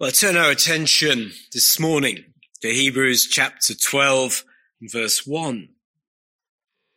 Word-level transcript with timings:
Well, 0.00 0.10
turn 0.10 0.36
our 0.36 0.50
attention 0.50 1.32
this 1.52 1.78
morning 1.78 2.24
to 2.60 2.68
Hebrews 2.68 3.28
chapter 3.30 3.74
12 3.74 4.42
verse 4.90 5.24
1. 5.26 5.68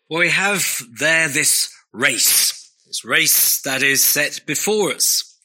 Well, 0.10 0.22
we 0.22 0.30
have 0.30 0.82
there 0.98 1.28
this 1.28 1.72
race, 1.92 2.72
this 2.88 3.06
race 3.06 3.62
that 3.62 3.84
is 3.84 4.04
set 4.04 4.46
before 4.48 4.94
us 4.94 5.38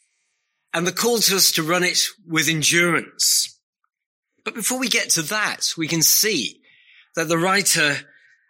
and 0.72 0.86
the 0.86 0.92
call 0.92 1.18
to 1.18 1.36
us 1.36 1.52
to 1.52 1.62
run 1.62 1.82
it 1.82 1.98
with 2.26 2.48
endurance. 2.48 3.58
But 4.44 4.54
before 4.54 4.78
we 4.78 4.88
get 4.88 5.10
to 5.10 5.22
that, 5.22 5.72
we 5.76 5.88
can 5.88 6.02
see 6.02 6.62
that 7.16 7.28
the 7.28 7.36
writer 7.36 7.96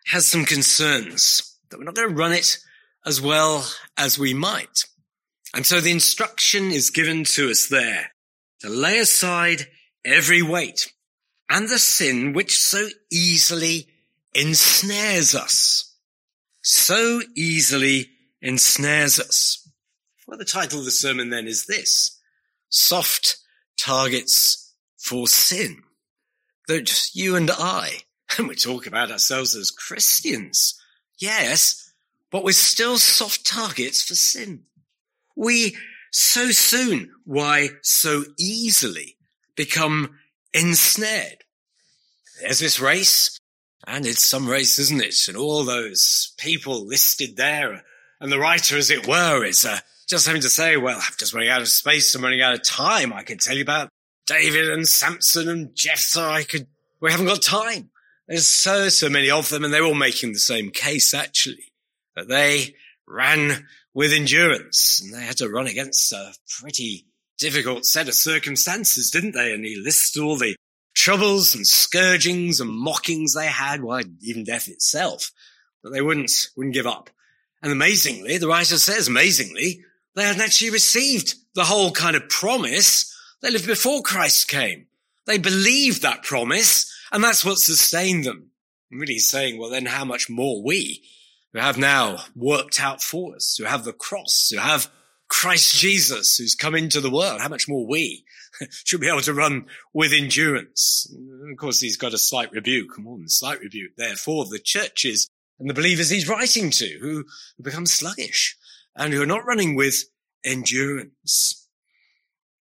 has 0.07 0.27
some 0.27 0.45
concerns 0.45 1.59
that 1.71 1.79
we're 1.79 1.85
not 1.85 1.95
going 1.95 2.11
to 2.11 2.15
run 2.15 2.33
it 2.33 2.59
as 3.05 3.21
well 3.21 3.67
as 3.97 4.19
we 4.19 4.35
might. 4.35 4.85
And 5.53 5.67
so 5.67 5.81
the 5.81 5.91
instruction 5.91 6.71
is 6.71 6.91
given 6.91 7.25
to 7.25 7.51
us 7.51 7.67
there 7.67 8.11
to 8.61 8.69
lay 8.69 8.99
aside 8.99 9.67
every 10.05 10.43
weight 10.43 10.93
and 11.49 11.69
the 11.69 11.79
sin 11.79 12.33
which 12.33 12.59
so 12.59 12.89
easily 13.11 13.89
ensnares 14.35 15.35
us. 15.35 15.97
So 16.63 17.21
easily 17.35 18.11
ensnares 18.41 19.19
us. 19.19 19.69
Well, 20.27 20.39
the 20.39 20.45
title 20.45 20.79
of 20.79 20.85
the 20.85 20.91
sermon 20.91 21.31
then 21.31 21.49
is 21.49 21.67
this, 21.67 22.19
soft 22.69 23.39
targets 23.79 24.75
for 24.97 25.27
sin. 25.27 25.83
That 26.69 27.11
you 27.15 27.35
and 27.35 27.51
I, 27.51 28.03
and 28.39 28.47
we 28.47 28.55
talk 28.55 28.87
about 28.87 29.11
ourselves 29.11 29.57
as 29.57 29.73
Christians, 29.73 30.81
yes, 31.19 31.91
but 32.31 32.45
we're 32.45 32.53
still 32.53 32.99
soft 32.99 33.45
targets 33.45 34.03
for 34.03 34.15
sin. 34.15 34.65
We 35.37 35.77
so 36.11 36.51
soon, 36.51 37.13
why 37.25 37.69
so 37.83 38.25
easily 38.39 39.17
become 39.57 40.19
ensnared. 40.53 41.45
There's 42.41 42.59
this 42.59 42.81
race, 42.81 43.39
and 43.87 44.07
it's 44.07 44.25
some 44.25 44.49
race, 44.49 44.79
isn't 44.79 45.03
it? 45.03 45.15
And 45.29 45.37
all 45.37 45.65
those 45.65 46.35
people 46.39 46.87
listed 46.87 47.37
there, 47.37 47.83
and 48.21 48.33
the 48.33 48.39
writer, 48.39 48.77
as 48.77 48.91
it 48.91 49.07
were, 49.07 49.45
is 49.45 49.65
uh, 49.65 49.79
just 50.09 50.27
having 50.27 50.43
to 50.43 50.49
say, 50.49 50.77
well, 50.77 50.97
I'm 50.97 51.13
just 51.19 51.33
running 51.33 51.49
out 51.49 51.63
of 51.63 51.69
space, 51.69 52.15
I'm 52.15 52.23
running 52.23 52.43
out 52.43 52.55
of 52.55 52.63
time. 52.63 53.13
I 53.13 53.23
could 53.23 53.41
tell 53.41 53.57
you 53.57 53.63
about 53.63 53.89
David 54.27 54.71
and 54.71 54.87
Samson 54.87 55.49
and 55.49 55.75
Jephthah. 55.75 56.21
I 56.21 56.43
could, 56.43 56.67
we 57.01 57.11
haven't 57.11 57.27
got 57.27 57.43
time. 57.43 57.91
There's 58.27 58.47
so, 58.47 58.89
so 58.89 59.09
many 59.09 59.31
of 59.31 59.49
them, 59.49 59.65
and 59.65 59.73
they're 59.73 59.85
all 59.85 59.95
making 59.95 60.33
the 60.33 60.39
same 60.39 60.71
case, 60.71 61.15
actually, 61.15 61.73
that 62.15 62.29
they 62.29 62.75
ran 63.07 63.67
with 63.95 64.13
endurance. 64.13 65.01
And 65.03 65.15
they 65.15 65.25
had 65.25 65.39
to 65.39 65.49
run 65.49 65.67
against 65.67 66.13
a 66.13 66.33
pretty 66.61 67.07
difficult 67.39 67.87
set 67.87 68.09
of 68.09 68.15
circumstances, 68.15 69.11
didn't 69.11 69.33
they? 69.33 69.53
And 69.53 69.65
he 69.65 69.77
lists 69.77 70.17
all 70.19 70.37
the 70.37 70.57
troubles 70.95 71.55
and 71.55 71.67
scourgings 71.67 72.61
and 72.61 72.71
mockings 72.71 73.35
they 73.35 73.47
had, 73.47 73.83
why 73.83 74.03
even 74.21 74.45
death 74.45 74.69
itself, 74.69 75.33
but 75.83 75.93
they 75.93 76.03
wouldn't, 76.03 76.31
wouldn't 76.57 76.75
give 76.75 76.87
up. 76.87 77.11
And 77.63 77.73
amazingly, 77.73 78.39
the 78.39 78.49
writer 78.49 78.77
says, 78.77 79.09
amazingly, 79.09 79.83
they 80.15 80.25
hadn't 80.25 80.43
actually 80.43 80.71
received 80.71 81.35
the 81.55 81.65
whole 81.65 81.93
kind 81.93 82.17
of 82.17 82.29
promise. 82.29 83.15
They 83.43 83.51
lived 83.51 83.67
before 83.67 84.03
Christ 84.03 84.49
came. 84.49 84.87
They 85.27 85.39
believed 85.39 86.03
that 86.03 86.23
promise, 86.23 86.93
and 87.13 87.23
that's 87.23 87.45
what 87.45 87.59
sustained 87.59 88.25
them. 88.25 88.51
I'm 88.91 88.99
really 88.99 89.19
saying, 89.19 89.59
well, 89.59 89.71
then 89.71 89.87
how 89.87 90.05
much 90.05 90.29
more 90.29 90.63
we 90.63 91.03
who 91.53 91.59
have 91.59 91.79
now 91.79 92.19
worked 92.35 92.81
out 92.81 93.03
for 93.03 93.35
us, 93.37 93.57
who 93.59 93.65
have 93.65 93.85
the 93.85 93.93
cross, 93.93 94.51
who 94.53 94.59
have 94.59 94.91
Christ 95.31 95.77
Jesus 95.77 96.37
who's 96.37 96.55
come 96.55 96.75
into 96.75 97.01
the 97.01 97.11
world. 97.11 97.41
How 97.41 97.49
much 97.49 97.69
more 97.69 97.87
we 97.87 98.25
should 98.85 99.01
be 99.01 99.09
able 99.09 99.21
to 99.23 99.33
run 99.33 99.67
with 99.95 100.13
endurance. 100.13 101.11
Of 101.51 101.57
course, 101.57 101.81
he's 101.81 101.97
got 101.97 102.13
a 102.13 102.19
slight 102.19 102.53
rebuke, 102.53 102.99
more 102.99 103.17
than 103.17 103.29
slight 103.29 103.61
rebuke 103.61 103.93
there 103.97 104.17
for 104.17 104.45
the 104.45 104.59
churches 104.59 105.29
and 105.59 105.71
the 105.71 105.75
believers 105.75 106.11
he's 106.11 106.29
writing 106.29 106.71
to 106.71 106.99
who 107.01 107.25
become 107.63 107.87
sluggish 107.87 108.57
and 108.97 109.13
who 109.13 109.23
are 109.23 109.27
not 109.27 109.47
running 109.47 109.77
with 109.77 110.05
endurance. 110.45 111.69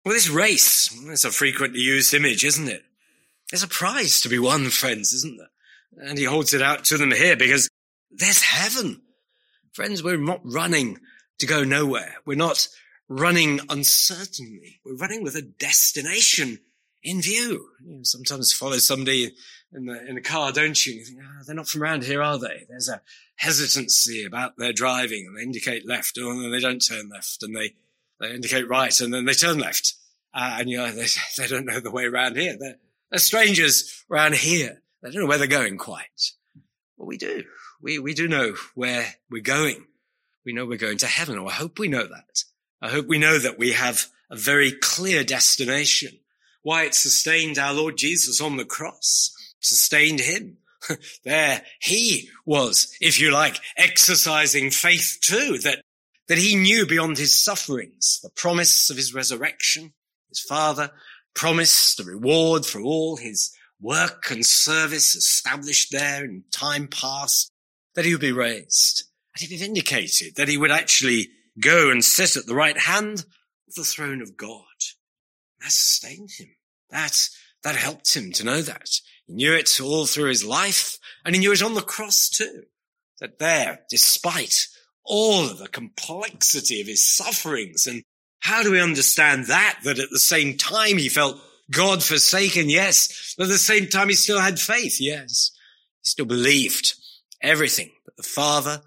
Well, 0.04 0.14
this 0.14 0.28
race, 0.28 0.90
it's 1.06 1.24
a 1.24 1.30
frequently 1.30 1.80
used 1.80 2.14
image, 2.14 2.44
isn't 2.44 2.68
it? 2.68 2.84
There's 3.50 3.62
a 3.62 3.68
prize 3.68 4.20
to 4.22 4.28
be 4.28 4.38
won, 4.38 4.70
friends, 4.70 5.12
isn't 5.12 5.38
there? 5.38 6.08
And 6.08 6.18
he 6.18 6.24
holds 6.24 6.54
it 6.54 6.62
out 6.62 6.84
to 6.84 6.96
them 6.96 7.12
here 7.12 7.36
because 7.36 7.68
there's 8.12 8.42
heaven. 8.42 9.02
Friends, 9.72 10.02
we're 10.02 10.18
not 10.18 10.40
running 10.44 10.98
to 11.38 11.46
go 11.46 11.64
nowhere. 11.64 12.16
We're 12.24 12.36
not 12.36 12.68
running 13.08 13.60
uncertainly. 13.68 14.80
We're 14.84 14.96
running 14.96 15.22
with 15.22 15.34
a 15.34 15.42
destination 15.42 16.60
in 17.02 17.20
view. 17.20 17.68
You 17.84 17.96
know, 17.96 18.02
sometimes 18.02 18.52
follow 18.52 18.76
somebody 18.76 19.32
in 19.72 19.86
the, 19.86 20.06
in 20.06 20.14
the 20.14 20.20
car, 20.20 20.52
don't 20.52 20.86
you? 20.86 20.94
you 20.94 21.04
think, 21.04 21.18
oh, 21.22 21.42
they're 21.46 21.56
not 21.56 21.68
from 21.68 21.82
around 21.82 22.04
here, 22.04 22.22
are 22.22 22.38
they? 22.38 22.64
There's 22.68 22.88
a 22.88 23.00
hesitancy 23.36 24.24
about 24.24 24.56
their 24.56 24.72
driving 24.72 25.26
and 25.26 25.36
they 25.36 25.42
indicate 25.42 25.86
left 25.86 26.16
and 26.16 26.42
then 26.42 26.52
they 26.52 26.60
don't 26.60 26.84
turn 26.86 27.08
left 27.08 27.42
and 27.42 27.56
they, 27.56 27.74
they 28.20 28.34
indicate 28.34 28.68
right 28.68 28.98
and 29.00 29.12
then 29.12 29.24
they 29.24 29.32
turn 29.32 29.58
left. 29.58 29.94
Uh, 30.34 30.56
and 30.60 30.70
you 30.70 30.76
know, 30.76 30.90
they, 30.92 31.06
they 31.38 31.46
don't 31.46 31.66
know 31.66 31.80
the 31.80 31.90
way 31.90 32.04
around 32.04 32.36
here. 32.36 32.56
They're, 32.58 32.76
they're 33.10 33.18
strangers 33.18 34.04
around 34.10 34.34
here. 34.34 34.82
They 35.02 35.10
don't 35.10 35.22
know 35.22 35.28
where 35.28 35.38
they're 35.38 35.46
going 35.46 35.78
quite. 35.78 36.32
Well, 36.96 37.08
we 37.08 37.16
do 37.16 37.42
we, 37.82 37.98
we 37.98 38.14
do 38.14 38.28
know 38.28 38.54
where 38.74 39.16
we're 39.30 39.42
going. 39.42 39.84
We 40.44 40.52
know 40.52 40.64
we're 40.64 40.78
going 40.78 40.98
to 40.98 41.06
heaven, 41.06 41.36
or 41.36 41.50
I 41.50 41.54
hope 41.54 41.78
we 41.78 41.88
know 41.88 42.06
that. 42.06 42.44
I 42.80 42.88
hope 42.88 43.06
we 43.06 43.18
know 43.18 43.38
that 43.38 43.58
we 43.58 43.72
have 43.72 44.06
a 44.30 44.36
very 44.36 44.72
clear 44.72 45.24
destination. 45.24 46.18
Why 46.62 46.84
it 46.84 46.94
sustained 46.94 47.58
our 47.58 47.74
Lord 47.74 47.96
Jesus 47.96 48.40
on 48.40 48.56
the 48.56 48.64
cross, 48.64 49.32
sustained 49.60 50.20
him. 50.20 50.58
there 51.24 51.62
he 51.80 52.28
was, 52.44 52.96
if 53.00 53.20
you 53.20 53.30
like, 53.30 53.58
exercising 53.76 54.70
faith 54.70 55.18
too, 55.20 55.58
that, 55.58 55.82
that 56.28 56.38
he 56.38 56.56
knew 56.56 56.86
beyond 56.86 57.18
his 57.18 57.40
sufferings, 57.40 58.20
the 58.22 58.30
promise 58.30 58.90
of 58.90 58.96
his 58.96 59.14
resurrection. 59.14 59.92
His 60.28 60.40
father 60.40 60.90
promised 61.34 61.98
the 61.98 62.04
reward 62.04 62.66
for 62.66 62.80
all 62.80 63.16
his 63.16 63.54
work 63.80 64.30
and 64.30 64.44
service 64.44 65.14
established 65.14 65.92
there 65.92 66.24
in 66.24 66.44
time 66.50 66.88
past 66.88 67.52
that 67.94 68.04
he 68.04 68.12
would 68.12 68.20
be 68.20 68.32
raised. 68.32 69.04
And 69.34 69.42
he 69.42 69.48
be 69.48 69.62
vindicated 69.62 70.36
that 70.36 70.48
he 70.48 70.56
would 70.56 70.70
actually 70.70 71.28
go 71.60 71.90
and 71.90 72.04
sit 72.04 72.36
at 72.36 72.46
the 72.46 72.54
right 72.54 72.78
hand 72.78 73.24
of 73.68 73.74
the 73.74 73.84
throne 73.84 74.22
of 74.22 74.36
God. 74.36 74.64
That 75.60 75.70
sustained 75.70 76.30
him. 76.38 76.48
That, 76.90 77.28
that 77.62 77.76
helped 77.76 78.14
him 78.14 78.32
to 78.32 78.44
know 78.44 78.62
that. 78.62 78.88
He 79.26 79.34
knew 79.34 79.54
it 79.54 79.80
all 79.80 80.06
through 80.06 80.28
his 80.28 80.44
life 80.44 80.98
and 81.24 81.34
he 81.34 81.40
knew 81.40 81.52
it 81.52 81.62
on 81.62 81.74
the 81.74 81.80
cross 81.80 82.28
too. 82.28 82.64
That 83.20 83.38
there, 83.38 83.80
despite 83.88 84.66
all 85.04 85.48
of 85.48 85.58
the 85.58 85.68
complexity 85.68 86.80
of 86.80 86.86
his 86.86 87.06
sufferings 87.06 87.86
and 87.86 88.02
how 88.40 88.62
do 88.62 88.72
we 88.72 88.80
understand 88.80 89.46
that? 89.46 89.78
That 89.84 90.00
at 90.00 90.10
the 90.10 90.18
same 90.18 90.56
time 90.56 90.98
he 90.98 91.08
felt 91.08 91.40
God 91.70 92.02
forsaken, 92.02 92.68
yes. 92.68 93.34
But 93.38 93.44
at 93.44 93.50
the 93.50 93.58
same 93.58 93.86
time 93.86 94.08
he 94.08 94.14
still 94.14 94.40
had 94.40 94.58
faith, 94.58 95.00
yes. 95.00 95.52
He 96.02 96.10
still 96.10 96.26
believed 96.26 96.94
everything 97.42 97.90
that 98.06 98.16
the 98.16 98.22
Father 98.22 98.82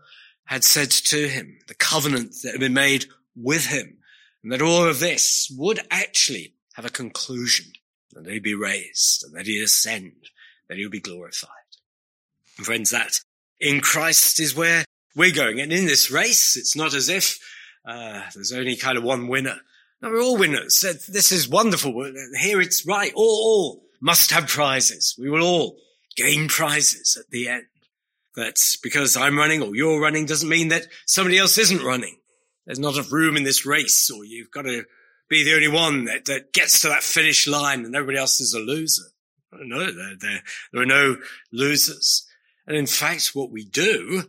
had 0.45 0.63
said 0.63 0.91
to 0.91 1.27
him, 1.27 1.59
the 1.67 1.75
covenant 1.75 2.35
that 2.43 2.51
had 2.51 2.59
been 2.59 2.73
made 2.73 3.05
with 3.35 3.67
him, 3.67 3.97
and 4.43 4.51
that 4.51 4.61
all 4.61 4.88
of 4.88 4.99
this 4.99 5.51
would 5.57 5.79
actually 5.89 6.53
have 6.75 6.85
a 6.85 6.89
conclusion, 6.89 7.65
that 8.11 8.27
he'd 8.27 8.44
be 8.44 8.55
raised, 8.55 9.23
and 9.23 9.35
that 9.35 9.47
he'd 9.47 9.63
ascend, 9.63 10.13
that 10.69 10.77
he 10.77 10.85
would 10.85 10.91
be 10.91 10.99
glorified. 10.99 11.49
And 12.57 12.65
friends, 12.65 12.91
that 12.91 13.19
in 13.59 13.81
Christ 13.81 14.39
is 14.39 14.55
where 14.55 14.85
we're 15.15 15.33
going. 15.33 15.59
And 15.59 15.71
in 15.73 15.85
this 15.85 16.11
race, 16.11 16.55
it's 16.55 16.75
not 16.75 16.94
as 16.94 17.09
if 17.09 17.39
uh, 17.85 18.21
there's 18.33 18.53
only 18.53 18.75
kind 18.75 18.97
of 18.97 19.03
one 19.03 19.27
winner. 19.27 19.57
No, 20.01 20.09
we're 20.09 20.21
all 20.21 20.38
winners. 20.38 20.81
This 21.07 21.31
is 21.31 21.49
wonderful. 21.49 21.94
Here 22.39 22.62
it's 22.62 22.85
right. 22.85 23.13
All, 23.15 23.24
all 23.24 23.83
must 24.01 24.31
have 24.31 24.47
prizes. 24.47 25.15
We 25.18 25.30
will 25.30 25.44
all 25.44 25.77
gain 26.15 26.47
prizes 26.47 27.18
at 27.19 27.30
the 27.31 27.47
end. 27.47 27.65
That 28.35 28.57
because 28.83 29.15
I'm 29.15 29.37
running 29.37 29.61
or 29.61 29.75
you're 29.75 30.01
running 30.01 30.25
doesn't 30.25 30.49
mean 30.49 30.67
that 30.69 30.87
somebody 31.05 31.37
else 31.37 31.57
isn't 31.57 31.83
running. 31.83 32.17
There's 32.65 32.79
not 32.79 32.95
enough 32.95 33.11
room 33.11 33.37
in 33.37 33.43
this 33.43 33.65
race 33.65 34.09
or 34.09 34.25
you've 34.25 34.51
got 34.51 34.63
to 34.63 34.83
be 35.29 35.43
the 35.43 35.53
only 35.53 35.67
one 35.67 36.05
that, 36.05 36.25
that 36.25 36.53
gets 36.53 36.81
to 36.81 36.89
that 36.89 37.03
finish 37.03 37.47
line 37.47 37.85
and 37.85 37.95
everybody 37.95 38.17
else 38.17 38.39
is 38.39 38.53
a 38.53 38.59
loser. 38.59 39.03
No, 39.53 39.79
there, 39.79 40.15
there, 40.19 40.41
there 40.73 40.81
are 40.81 40.85
no 40.85 41.17
losers. 41.51 42.27
And 42.67 42.75
in 42.75 42.87
fact, 42.87 43.31
what 43.33 43.51
we 43.51 43.63
do, 43.63 44.23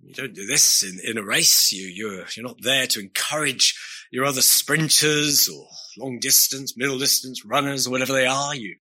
you 0.00 0.14
don't 0.14 0.34
do 0.34 0.46
this 0.46 0.82
in, 0.82 0.98
in 1.04 1.18
a 1.18 1.24
race. 1.24 1.72
You, 1.72 1.86
you're, 1.86 2.24
you're 2.34 2.46
not 2.46 2.62
there 2.62 2.86
to 2.86 3.00
encourage 3.00 3.78
your 4.10 4.24
other 4.24 4.40
sprinters 4.40 5.48
or 5.48 5.66
long 5.98 6.18
distance, 6.18 6.76
middle 6.76 6.98
distance 6.98 7.44
runners 7.44 7.88
whatever 7.88 8.12
they 8.12 8.26
are. 8.26 8.54
You, 8.54 8.76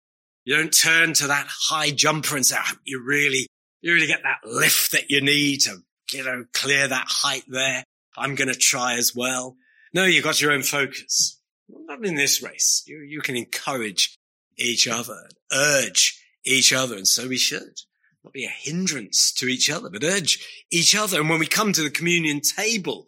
you 0.45 0.55
don't 0.55 0.71
turn 0.71 1.13
to 1.15 1.27
that 1.27 1.47
high 1.49 1.91
jumper 1.91 2.35
and 2.35 2.45
say, 2.45 2.55
ah, 2.57 2.75
you 2.85 3.03
really 3.05 3.47
you 3.81 3.93
really 3.93 4.07
get 4.07 4.23
that 4.23 4.49
lift 4.49 4.91
that 4.91 5.09
you 5.09 5.21
need 5.21 5.61
to, 5.61 5.77
you 6.11 6.23
know, 6.23 6.45
clear 6.53 6.87
that 6.87 7.07
height 7.07 7.43
there. 7.47 7.83
I'm 8.17 8.35
going 8.35 8.51
to 8.51 8.59
try 8.59 8.95
as 8.95 9.15
well. 9.15 9.55
No, 9.93 10.05
you've 10.05 10.23
got 10.23 10.41
your 10.41 10.51
own 10.51 10.63
focus. 10.63 11.39
Not 11.69 12.05
in 12.05 12.15
this 12.15 12.41
race. 12.41 12.83
You, 12.85 12.99
you 12.99 13.21
can 13.21 13.35
encourage 13.35 14.17
each 14.57 14.87
other, 14.87 15.29
urge 15.51 16.21
each 16.43 16.73
other, 16.73 16.95
and 16.95 17.07
so 17.07 17.27
we 17.27 17.37
should. 17.37 17.79
Not 18.23 18.33
be 18.33 18.45
a 18.45 18.49
hindrance 18.49 19.31
to 19.33 19.47
each 19.47 19.69
other, 19.69 19.89
but 19.89 20.03
urge 20.03 20.65
each 20.71 20.95
other. 20.95 21.19
And 21.19 21.29
when 21.29 21.39
we 21.39 21.47
come 21.47 21.71
to 21.73 21.81
the 21.81 21.89
communion 21.89 22.41
table, 22.41 23.07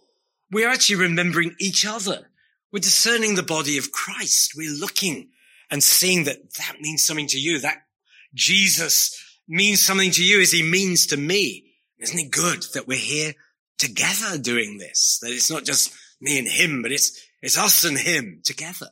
we're 0.52 0.70
actually 0.70 0.98
remembering 0.98 1.56
each 1.60 1.86
other. 1.86 2.30
We're 2.72 2.80
discerning 2.80 3.36
the 3.36 3.44
body 3.44 3.78
of 3.78 3.92
Christ. 3.92 4.54
We're 4.56 4.72
looking 4.72 5.30
and 5.70 5.84
seeing 5.84 6.24
that 6.26 6.54
that 6.56 6.78
means 6.80 7.06
something 7.06 7.28
to 7.28 7.40
you. 7.40 7.60
That 7.60 7.84
Jesus 8.34 9.22
means 9.52 9.82
something 9.82 10.12
to 10.12 10.24
you 10.24 10.42
as 10.42 10.52
he 10.52 10.64
means 10.64 11.08
to 11.08 11.18
me. 11.18 11.66
Isn't 12.00 12.20
it 12.20 12.32
good 12.32 12.64
that 12.74 12.88
we're 12.88 12.98
here 12.98 13.34
together 13.78 14.38
doing 14.38 14.78
this? 14.78 15.20
That 15.22 15.32
it's 15.32 15.52
not 15.52 15.66
just 15.66 15.94
me 16.20 16.40
and 16.40 16.48
him, 16.48 16.82
but 16.82 16.92
it's, 16.92 17.22
it's 17.42 17.58
us 17.58 17.84
and 17.84 17.98
him 17.98 18.42
together. 18.44 18.90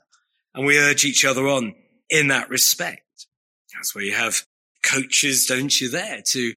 And 0.54 0.66
we 0.66 0.78
urge 0.78 1.06
each 1.06 1.24
other 1.24 1.48
on 1.48 1.74
in 2.10 2.28
that 2.28 2.50
respect. 2.50 3.02
That's 3.74 3.96
where 3.96 4.04
you 4.04 4.14
have 4.14 4.44
coaches, 4.84 5.46
don't 5.46 5.80
you, 5.80 5.90
there 5.90 6.22
to 6.32 6.54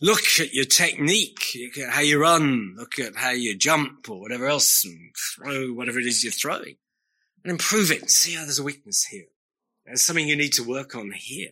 look 0.00 0.22
at 0.38 0.52
your 0.52 0.66
technique, 0.66 1.56
look 1.56 1.78
at 1.78 1.94
how 1.94 2.02
you 2.02 2.20
run, 2.20 2.74
look 2.76 2.98
at 2.98 3.16
how 3.16 3.30
you 3.30 3.56
jump 3.56 4.10
or 4.10 4.20
whatever 4.20 4.46
else 4.46 4.84
and 4.84 5.14
throw 5.34 5.68
whatever 5.68 5.98
it 5.98 6.06
is 6.06 6.22
you're 6.22 6.32
throwing 6.32 6.76
and 7.42 7.50
improve 7.50 7.90
it. 7.90 8.10
See 8.10 8.34
how 8.34 8.42
there's 8.42 8.58
a 8.58 8.64
weakness 8.64 9.04
here. 9.04 9.26
There's 9.86 10.02
something 10.02 10.28
you 10.28 10.36
need 10.36 10.52
to 10.54 10.68
work 10.68 10.94
on 10.94 11.12
here. 11.14 11.50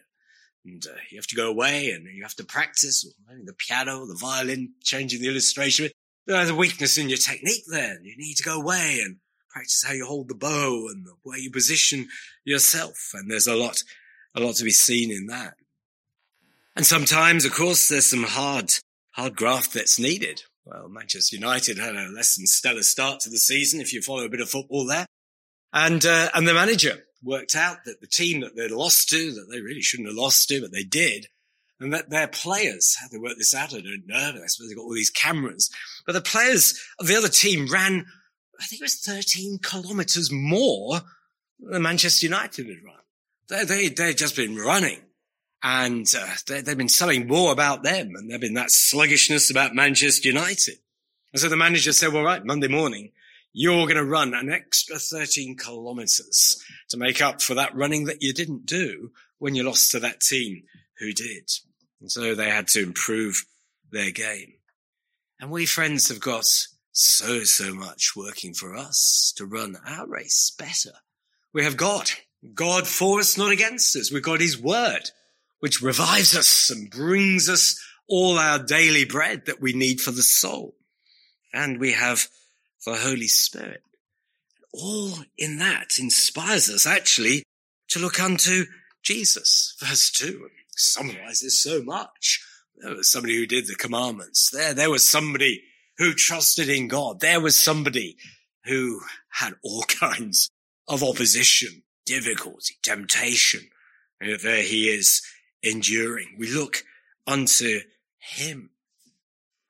And 0.65 0.85
uh, 0.87 0.97
you 1.11 1.19
have 1.19 1.27
to 1.27 1.37
go 1.37 1.51
away 1.51 1.91
and 1.91 2.07
you 2.07 2.23
have 2.23 2.35
to 2.37 2.45
practice 2.45 3.07
the 3.45 3.53
piano, 3.53 4.07
the 4.07 4.17
violin, 4.19 4.73
changing 4.83 5.21
the 5.21 5.29
illustration. 5.29 5.91
There's 6.27 6.51
a 6.51 6.55
weakness 6.55 6.97
in 6.97 7.09
your 7.09 7.19
technique 7.19 7.65
there. 7.69 8.01
You 8.03 8.17
need 8.17 8.37
to 8.37 8.43
go 8.43 8.61
away 8.61 9.01
and 9.05 9.17
practice 9.51 9.85
how 9.87 9.93
you 9.93 10.07
hold 10.07 10.29
the 10.29 10.35
bow 10.35 10.89
and 10.89 11.07
the 11.07 11.15
way 11.25 11.39
you 11.39 11.51
position 11.51 12.09
yourself. 12.45 13.11
And 13.13 13.31
there's 13.31 13.47
a 13.47 13.55
lot, 13.55 13.83
a 14.35 14.41
lot 14.41 14.57
to 14.57 14.65
be 14.65 14.71
seen 14.71 15.11
in 15.11 15.27
that. 15.27 15.55
And 16.75 16.87
sometimes, 16.87 17.45
of 17.45 17.53
course, 17.53 17.89
there's 17.89 18.07
some 18.07 18.25
hard, 18.25 18.71
hard 19.11 19.37
graft 19.37 19.75
that's 19.75 19.99
needed. 19.99 20.43
Well, 20.65 20.89
Manchester 20.89 21.37
United 21.37 21.79
had 21.79 21.95
a 21.95 22.09
less 22.09 22.37
than 22.37 22.47
stellar 22.47 22.83
start 22.83 23.21
to 23.21 23.31
the 23.31 23.37
season, 23.37 23.81
if 23.81 23.93
you 23.93 24.01
follow 24.01 24.25
a 24.25 24.31
bit 24.31 24.41
of 24.41 24.49
football 24.49 24.87
there. 24.87 25.07
And, 25.73 26.05
uh, 26.07 26.31
and 26.35 26.49
the 26.49 26.55
manager 26.55 27.05
worked 27.25 27.57
out 27.57 27.85
that 27.85 28.01
the 28.01 28.07
team 28.07 28.41
that 28.41 28.57
they'd 28.57 28.71
lost 28.71 29.09
to, 29.11 29.33
that 29.33 29.47
they 29.51 29.61
really 29.61 29.81
shouldn't 29.81 30.09
have 30.09 30.17
lost 30.17 30.49
to, 30.49 30.61
but 30.61 30.73
they 30.73 30.85
did, 30.85 31.29
and 31.81 31.93
that 31.93 32.11
their 32.11 32.29
players, 32.29 32.97
how 33.01 33.09
they 33.09 33.19
worked 33.19 33.39
this 33.39 33.55
out, 33.55 33.75
I 33.75 33.81
don't 33.81 34.07
know, 34.07 34.17
I 34.17 34.47
suppose 34.47 34.69
they've 34.69 34.77
got 34.77 34.85
all 34.85 34.95
these 34.95 35.11
cameras, 35.11 35.71
but 36.07 36.13
the 36.13 36.21
players 36.21 36.81
of 36.99 37.07
the 37.07 37.17
other 37.17 37.29
team 37.29 37.69
ran, 37.71 38.07
I 38.61 38.65
think 38.65 38.81
it 38.81 38.85
was 38.85 39.01
13 39.01 39.59
kilometers 39.59 40.31
more 40.31 41.01
than 41.59 41.83
Manchester 41.83 42.27
United 42.27 42.67
had 42.67 42.85
run. 42.85 42.95
They, 43.49 43.65
they, 43.65 43.89
they'd 43.89 44.19
just 44.19 44.37
been 44.37 44.57
running 44.57 45.01
and 45.65 46.07
uh, 46.17 46.35
there, 46.47 46.63
have 46.63 46.77
been 46.77 46.91
something 46.91 47.27
more 47.27 47.51
about 47.51 47.83
them, 47.83 48.13
and 48.15 48.31
there've 48.31 48.41
been 48.41 48.55
that 48.55 48.71
sluggishness 48.71 49.51
about 49.51 49.75
Manchester 49.75 50.29
United. 50.29 50.77
And 51.33 51.41
so 51.41 51.49
the 51.49 51.57
manager 51.57 51.93
said, 51.93 52.13
"Well, 52.13 52.23
right, 52.23 52.45
Monday 52.45 52.69
morning, 52.69 53.13
you're 53.55 53.87
going 53.87 53.97
to 53.97 54.05
run 54.05 54.35
an 54.35 54.51
extra 54.51 54.99
13 54.99 55.57
kilometers 55.57 56.63
to 56.91 56.99
make 56.99 57.23
up 57.23 57.41
for 57.41 57.55
that 57.55 57.75
running 57.75 58.05
that 58.05 58.23
you 58.23 58.35
didn't 58.35 58.67
do 58.67 59.13
when 59.39 59.55
you 59.55 59.63
lost 59.63 59.93
to 59.93 60.01
that 60.01 60.21
team 60.21 60.65
who 60.99 61.13
did." 61.13 61.51
And 62.01 62.13
so 62.13 62.35
they 62.35 62.51
had 62.51 62.69
to 62.69 62.83
improve 62.83 63.47
their 63.91 64.11
game. 64.11 64.55
And 65.41 65.51
we 65.51 65.65
friends 65.65 66.09
have 66.09 66.21
got 66.21 66.45
so, 66.93 67.45
so 67.45 67.75
much 67.75 68.13
working 68.15 68.53
for 68.55 68.77
us 68.77 69.33
to 69.37 69.47
run 69.47 69.77
our 69.87 70.07
race 70.07 70.53
better. 70.59 70.93
We 71.53 71.65
have 71.65 71.77
God. 71.77 72.11
God 72.53 72.87
for 72.87 73.21
us, 73.21 73.39
not 73.39 73.53
against 73.53 73.97
us. 73.97 74.13
We've 74.13 74.23
got 74.23 74.41
his 74.41 74.61
word 74.61 75.11
which 75.65 75.81
revives 75.81 76.37
us 76.37 76.69
and 76.69 76.91
brings 76.91 77.49
us 77.49 77.83
all 78.07 78.39
our 78.39 78.59
daily 78.59 79.07
bread 79.07 79.47
that 79.47 79.63
we 79.63 79.73
need 79.73 79.99
for 79.99 80.11
the 80.11 80.23
soul. 80.23 80.77
And 81.55 81.81
we 81.81 81.93
have 81.93 82.29
the 82.85 82.97
Holy 82.97 83.29
Spirit. 83.29 83.83
All 84.73 85.19
in 85.39 85.59
that 85.59 85.99
inspires 85.99 86.69
us 86.69 86.87
actually 86.87 87.45
to 87.89 87.99
look 87.99 88.21
unto 88.21 88.65
Jesus. 89.03 89.77
Verse 89.79 90.11
two 90.11 90.49
summarizes 90.77 91.63
so 91.63 91.83
much. 91.83 92.45
There 92.77 92.95
was 92.95 93.11
somebody 93.11 93.37
who 93.37 93.47
did 93.47 93.67
the 93.67 93.77
commandments. 93.77 94.51
There, 94.51 94.75
there 94.75 94.91
was 94.91 95.09
somebody 95.09 95.63
who 95.99 96.13
trusted 96.13 96.69
in 96.69 96.89
God. 96.89 97.21
There 97.21 97.41
was 97.41 97.57
somebody 97.57 98.17
who 98.65 99.01
had 99.31 99.55
all 99.63 99.83
kinds 99.89 100.51
of 100.89 101.03
opposition, 101.03 101.83
difficulty, 102.05 102.75
temptation. 102.83 103.69
And 104.21 104.39
there 104.41 104.63
he 104.63 104.89
is 104.89 105.23
enduring. 105.63 106.37
We 106.39 106.51
look 106.51 106.85
unto 107.27 107.81
him. 108.19 108.71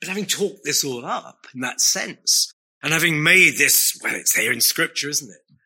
But 0.00 0.08
having 0.08 0.26
talked 0.26 0.64
this 0.64 0.84
all 0.84 1.04
up 1.04 1.46
in 1.54 1.60
that 1.60 1.80
sense, 1.80 2.52
and 2.84 2.92
having 2.92 3.22
made 3.22 3.56
this, 3.56 3.98
well, 4.02 4.14
it's 4.14 4.36
there 4.36 4.52
in 4.52 4.60
scripture, 4.60 5.08
isn't 5.08 5.30
it? 5.30 5.56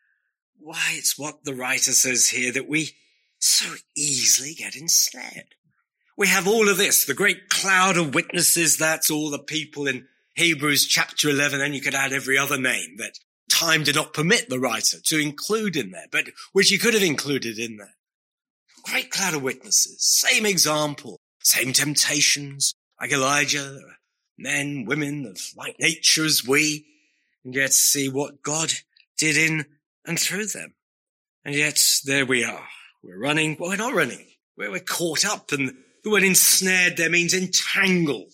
Why, 0.57 0.93
it's 0.93 1.19
what 1.19 1.43
the 1.43 1.53
writer 1.53 1.91
says 1.91 2.29
here 2.29 2.53
that 2.53 2.69
we 2.69 2.95
so 3.39 3.75
easily 3.95 4.53
get 4.53 4.77
ensnared. 4.77 5.55
We 6.17 6.27
have 6.27 6.47
all 6.47 6.69
of 6.69 6.77
this, 6.77 7.03
the 7.03 7.13
great 7.13 7.49
cloud 7.49 7.97
of 7.97 8.15
witnesses, 8.15 8.77
that's 8.77 9.11
all 9.11 9.29
the 9.29 9.37
people 9.37 9.85
in 9.85 10.07
Hebrews 10.35 10.87
chapter 10.87 11.29
11, 11.29 11.59
and 11.59 11.75
you 11.75 11.81
could 11.81 11.93
add 11.93 12.13
every 12.13 12.37
other 12.37 12.57
name 12.57 12.95
that 12.97 13.19
time 13.49 13.83
did 13.83 13.95
not 13.95 14.13
permit 14.13 14.47
the 14.47 14.59
writer 14.59 14.97
to 15.07 15.19
include 15.19 15.75
in 15.75 15.91
there, 15.91 16.07
but 16.11 16.29
which 16.53 16.69
he 16.69 16.77
could 16.77 16.93
have 16.93 17.03
included 17.03 17.59
in 17.59 17.75
there. 17.75 17.95
Great 18.83 19.11
cloud 19.11 19.33
of 19.33 19.43
witnesses. 19.43 19.97
Same 19.99 20.45
example. 20.45 21.19
Same 21.43 21.73
temptations. 21.73 22.73
Like 23.01 23.11
Elijah. 23.11 23.77
Men, 24.37 24.85
women 24.85 25.25
of 25.25 25.41
like 25.57 25.75
nature 25.79 26.23
as 26.23 26.47
we. 26.47 26.85
And 27.43 27.55
yet 27.55 27.73
see 27.73 28.09
what 28.09 28.41
God 28.41 28.71
did 29.17 29.37
in 29.37 29.65
and 30.05 30.19
through 30.19 30.47
them. 30.47 30.73
And 31.45 31.55
yet 31.55 31.81
there 32.05 32.25
we 32.25 32.43
are. 32.43 32.67
We're 33.03 33.19
running. 33.19 33.57
Well, 33.59 33.69
we're 33.69 33.77
not 33.77 33.93
running. 33.93 34.25
We're, 34.57 34.71
we're 34.71 34.79
caught 34.79 35.25
up 35.25 35.51
and 35.51 35.73
the 36.03 36.09
word 36.09 36.23
ensnared 36.23 36.97
there 36.97 37.09
means 37.09 37.33
entangled. 37.33 38.33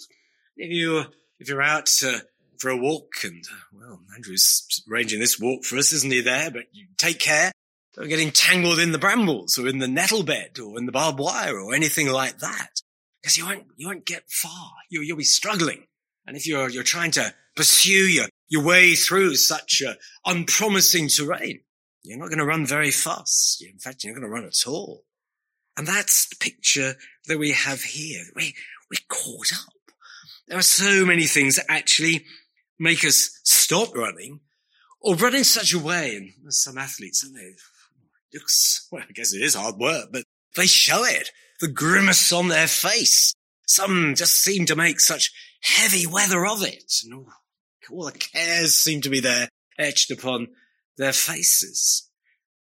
If 0.58 0.72
you, 0.72 1.04
if 1.40 1.50
you're 1.50 1.62
out 1.62 1.86
to, 1.88 2.26
for 2.58 2.70
a 2.70 2.78
walk 2.78 3.12
and, 3.24 3.44
uh, 3.52 3.58
well, 3.74 4.02
Andrew's 4.16 4.84
arranging 4.90 5.20
this 5.20 5.40
walk 5.40 5.64
for 5.64 5.78
us, 5.78 5.94
isn't 5.94 6.12
he 6.12 6.22
there? 6.22 6.50
But 6.50 6.64
you 6.72 6.88
take 6.98 7.20
care 7.20 7.52
Don't 7.96 8.10
get 8.10 8.20
entangled 8.20 8.80
in 8.80 8.92
the 8.92 8.98
brambles 8.98 9.58
or 9.58 9.68
in 9.68 9.80
the 9.80 9.88
nettle 9.88 10.24
bed 10.24 10.60
or 10.60 10.78
in 10.78 10.86
the 10.86 10.92
barbed 10.92 11.20
wire 11.20 11.58
or 11.58 11.74
anything 11.74 12.10
like 12.10 12.40
that. 12.40 12.82
Because 13.22 13.38
you 13.38 13.46
won't, 13.46 13.66
you 13.78 13.88
won't 13.88 14.06
get 14.06 14.30
far. 14.30 14.72
You, 14.90 15.02
you'll 15.02 15.18
be 15.18 15.24
struggling. 15.24 15.86
And 16.28 16.36
if 16.36 16.46
you're, 16.46 16.70
you're 16.70 16.84
trying 16.84 17.12
to 17.12 17.34
pursue 17.56 17.92
your, 17.92 18.26
your 18.48 18.64
way 18.64 18.96
through 18.96 19.36
such 19.36 19.82
a 19.82 19.98
unpromising 20.26 21.10
terrain, 21.10 21.62
you're 22.04 22.20
not 22.20 22.30
going 22.30 22.40
to 22.40 22.46
run 22.46 22.66
very 22.66 22.92
fast. 22.92 23.64
In 23.64 23.80
fact, 23.80 24.04
you're 24.04 24.14
not 24.14 24.20
going 24.20 24.30
to 24.30 24.34
run 24.34 24.46
at 24.46 24.68
all. 24.68 25.04
And 25.78 25.88
that's 25.88 26.30
the 26.30 26.38
picture 26.38 26.96
that 27.28 27.38
we 27.38 27.52
have 27.52 27.82
here. 27.82 28.24
We, 28.36 28.54
we're 28.90 28.98
caught 29.10 29.52
up. 29.54 29.74
There 30.48 30.58
are 30.58 30.64
so 30.64 31.06
many 31.06 31.26
things 31.26 31.56
that 31.56 31.66
actually 31.68 32.26
make 32.80 33.04
us 33.04 33.40
stop 33.44 33.96
running 33.96 34.42
or 35.02 35.16
run 35.16 35.36
in 35.36 35.44
such 35.44 35.74
a 35.74 35.80
way. 35.80 36.16
And 36.16 36.54
some 36.54 36.78
athletes, 36.78 37.22
don't 37.22 37.34
they? 37.34 37.56
looks, 38.36 38.88
well, 38.92 39.04
I 39.08 39.12
guess 39.12 39.34
it 39.34 39.42
is 39.42 39.56
hard 39.56 39.78
work, 39.78 40.10
but 40.12 40.24
they 40.56 40.68
show 40.68 41.04
it. 41.04 41.32
The 41.62 41.68
grimace 41.68 42.32
on 42.32 42.50
their 42.50 42.68
face. 42.68 43.34
Some 43.66 44.14
just 44.16 44.44
seem 44.44 44.66
to 44.68 44.76
make 44.76 45.00
such 45.00 45.32
heavy 45.62 46.06
weather 46.06 46.46
of 46.46 46.64
it. 46.64 46.94
And 47.06 47.26
all 47.92 48.06
the 48.06 48.12
cares 48.12 48.76
seem 48.76 49.02
to 49.02 49.10
be 49.10 49.20
there 49.20 49.50
etched 49.78 50.12
upon 50.12 50.48
their 50.98 51.14
faces. 51.14 52.10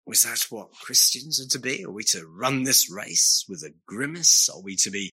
Was 0.06 0.24
that 0.24 0.46
what 0.50 0.72
Christians 0.74 1.40
are 1.40 1.50
to 1.50 1.60
be? 1.60 1.84
Are 1.84 1.92
we 1.92 2.04
to 2.06 2.28
run 2.28 2.64
this 2.64 2.92
race 2.92 3.46
with 3.50 3.64
a 3.64 3.74
grimace? 3.88 4.50
Are 4.50 4.62
we 4.62 4.76
to 4.78 4.92
be, 4.92 5.12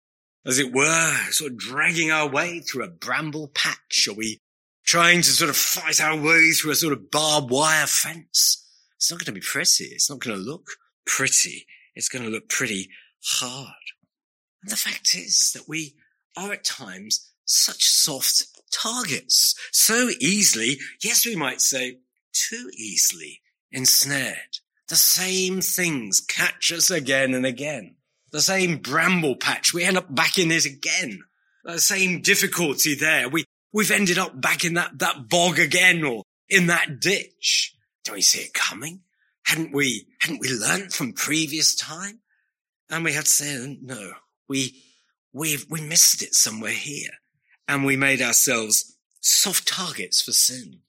as 0.45 0.57
it 0.57 0.73
were, 0.73 1.15
sort 1.29 1.51
of 1.51 1.57
dragging 1.57 2.11
our 2.11 2.27
way 2.27 2.59
through 2.59 2.85
a 2.85 2.89
bramble 2.89 3.49
patch? 3.49 4.07
Are 4.07 4.15
we 4.15 4.39
trying 4.85 5.21
to 5.21 5.29
sort 5.29 5.49
of 5.49 5.55
fight 5.55 6.01
our 6.01 6.19
way 6.19 6.51
through 6.51 6.71
a 6.71 6.75
sort 6.75 6.93
of 6.93 7.11
barbed 7.11 7.51
wire 7.51 7.85
fence? 7.85 8.65
It's 8.97 9.11
not 9.11 9.19
going 9.19 9.27
to 9.27 9.39
be 9.39 9.45
pretty. 9.45 9.85
It's 9.85 10.09
not 10.09 10.19
going 10.19 10.35
to 10.35 10.41
look 10.41 10.67
pretty. 11.05 11.65
It's 11.95 12.09
going 12.09 12.25
to 12.25 12.31
look 12.31 12.49
pretty 12.49 12.89
hard. 13.23 13.73
And 14.63 14.71
the 14.71 14.77
fact 14.77 15.15
is 15.15 15.51
that 15.53 15.69
we 15.69 15.95
are 16.35 16.51
at 16.51 16.63
times 16.63 17.31
such 17.45 17.83
soft 17.83 18.47
targets. 18.71 19.55
So 19.71 20.09
easily, 20.19 20.79
yes, 21.03 21.25
we 21.25 21.35
might 21.35 21.61
say 21.61 21.99
too 22.33 22.69
easily 22.75 23.41
ensnared. 23.71 24.59
The 24.87 24.95
same 24.95 25.61
things 25.61 26.21
catch 26.21 26.71
us 26.71 26.89
again 26.89 27.33
and 27.33 27.45
again. 27.45 27.95
The 28.31 28.41
same 28.41 28.77
bramble 28.77 29.35
patch. 29.35 29.73
We 29.73 29.83
end 29.83 29.97
up 29.97 30.13
back 30.13 30.37
in 30.37 30.51
it 30.51 30.65
again. 30.65 31.23
The 31.63 31.79
same 31.79 32.21
difficulty 32.21 32.95
there. 32.95 33.29
We, 33.29 33.45
we've 33.73 33.91
ended 33.91 34.17
up 34.17 34.39
back 34.39 34.65
in 34.65 34.75
that, 34.75 34.99
that 34.99 35.29
bog 35.29 35.59
again 35.59 36.03
or 36.03 36.23
in 36.47 36.67
that 36.67 36.99
ditch. 36.99 37.75
Don't 38.03 38.15
we 38.15 38.21
see 38.21 38.41
it 38.41 38.53
coming? 38.53 39.01
hadn't 39.49 39.73
we, 39.73 40.05
hadn't 40.19 40.39
we 40.39 40.49
learnt 40.51 40.93
from 40.93 41.11
previous 41.13 41.73
time? 41.75 42.19
And 42.91 43.03
we 43.03 43.13
had 43.13 43.25
to 43.25 43.31
say, 43.31 43.79
no, 43.81 44.11
we, 44.47 44.83
we've, 45.33 45.65
we 45.71 45.81
missed 45.81 46.21
it 46.21 46.35
somewhere 46.35 46.71
here. 46.71 47.09
And 47.69 47.85
we 47.85 47.95
made 47.95 48.19
ourselves 48.19 48.97
soft 49.21 49.67
targets 49.67 50.23
for 50.23 50.31
sin. 50.31 50.79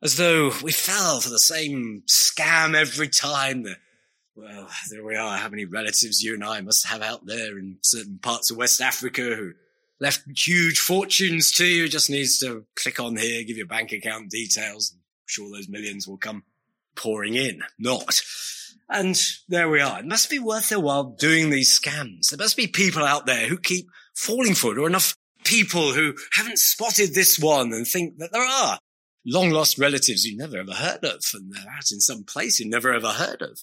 As 0.00 0.16
though 0.16 0.52
we 0.62 0.70
fell 0.70 1.20
for 1.20 1.28
the 1.28 1.40
same 1.40 2.04
scam 2.06 2.76
every 2.76 3.08
time. 3.08 3.66
Well, 4.36 4.68
there 4.92 5.04
we 5.04 5.16
are. 5.16 5.36
How 5.36 5.48
many 5.48 5.64
relatives 5.64 6.22
you 6.22 6.34
and 6.34 6.44
I 6.44 6.60
must 6.60 6.86
have 6.86 7.02
out 7.02 7.26
there 7.26 7.58
in 7.58 7.78
certain 7.82 8.20
parts 8.22 8.48
of 8.48 8.58
West 8.58 8.80
Africa 8.80 9.22
who 9.22 9.54
left 9.98 10.22
huge 10.38 10.78
fortunes 10.78 11.50
to 11.56 11.66
you. 11.66 11.88
Just 11.88 12.08
needs 12.08 12.38
to 12.38 12.64
click 12.76 13.00
on 13.00 13.16
here, 13.16 13.42
give 13.42 13.56
your 13.56 13.66
bank 13.66 13.90
account 13.90 14.30
details. 14.30 14.92
I'm 14.94 15.00
sure 15.26 15.50
those 15.50 15.68
millions 15.68 16.06
will 16.06 16.16
come 16.16 16.44
pouring 16.94 17.34
in. 17.34 17.62
Not. 17.76 18.22
And 18.88 19.20
there 19.48 19.68
we 19.68 19.80
are. 19.80 19.98
It 19.98 20.06
must 20.06 20.30
be 20.30 20.38
worth 20.38 20.68
their 20.68 20.78
while 20.78 21.04
doing 21.04 21.50
these 21.50 21.76
scams. 21.76 22.30
There 22.30 22.38
must 22.38 22.56
be 22.56 22.68
people 22.68 23.02
out 23.02 23.26
there 23.26 23.48
who 23.48 23.58
keep 23.58 23.88
falling 24.14 24.54
for 24.54 24.72
it 24.72 24.78
or 24.78 24.86
enough 24.86 25.16
people 25.44 25.92
who 25.92 26.14
haven't 26.32 26.58
spotted 26.58 27.14
this 27.14 27.38
one 27.38 27.72
and 27.72 27.86
think 27.86 28.18
that 28.18 28.32
there 28.32 28.44
are 28.44 28.78
long 29.26 29.50
lost 29.50 29.78
relatives 29.78 30.24
you 30.24 30.36
never 30.36 30.58
ever 30.58 30.72
heard 30.72 31.04
of 31.04 31.22
and 31.34 31.52
they're 31.52 31.72
out 31.72 31.90
in 31.92 32.00
some 32.00 32.24
place 32.24 32.58
you 32.58 32.68
never 32.68 32.92
ever 32.92 33.08
heard 33.08 33.42
of. 33.42 33.60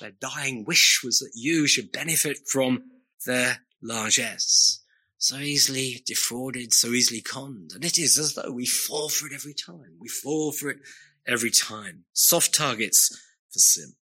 Their 0.00 0.12
dying 0.12 0.64
wish 0.64 1.02
was 1.04 1.18
that 1.20 1.32
you 1.34 1.66
should 1.66 1.92
benefit 1.92 2.38
from 2.50 2.82
their 3.26 3.60
largesse 3.82 4.84
so 5.24 5.38
easily 5.38 6.02
defrauded, 6.04 6.74
so 6.74 6.88
easily 6.88 7.22
conned. 7.22 7.72
And 7.74 7.82
it 7.82 7.98
is 7.98 8.18
as 8.18 8.34
though 8.34 8.50
we 8.50 8.66
fall 8.66 9.08
for 9.08 9.26
it 9.26 9.32
every 9.32 9.54
time. 9.54 9.96
We 9.98 10.08
fall 10.08 10.52
for 10.52 10.68
it 10.68 10.80
every 11.26 11.50
time. 11.50 12.04
Soft 12.12 12.54
targets 12.54 13.08
for 13.50 13.58
sin. 13.58 13.94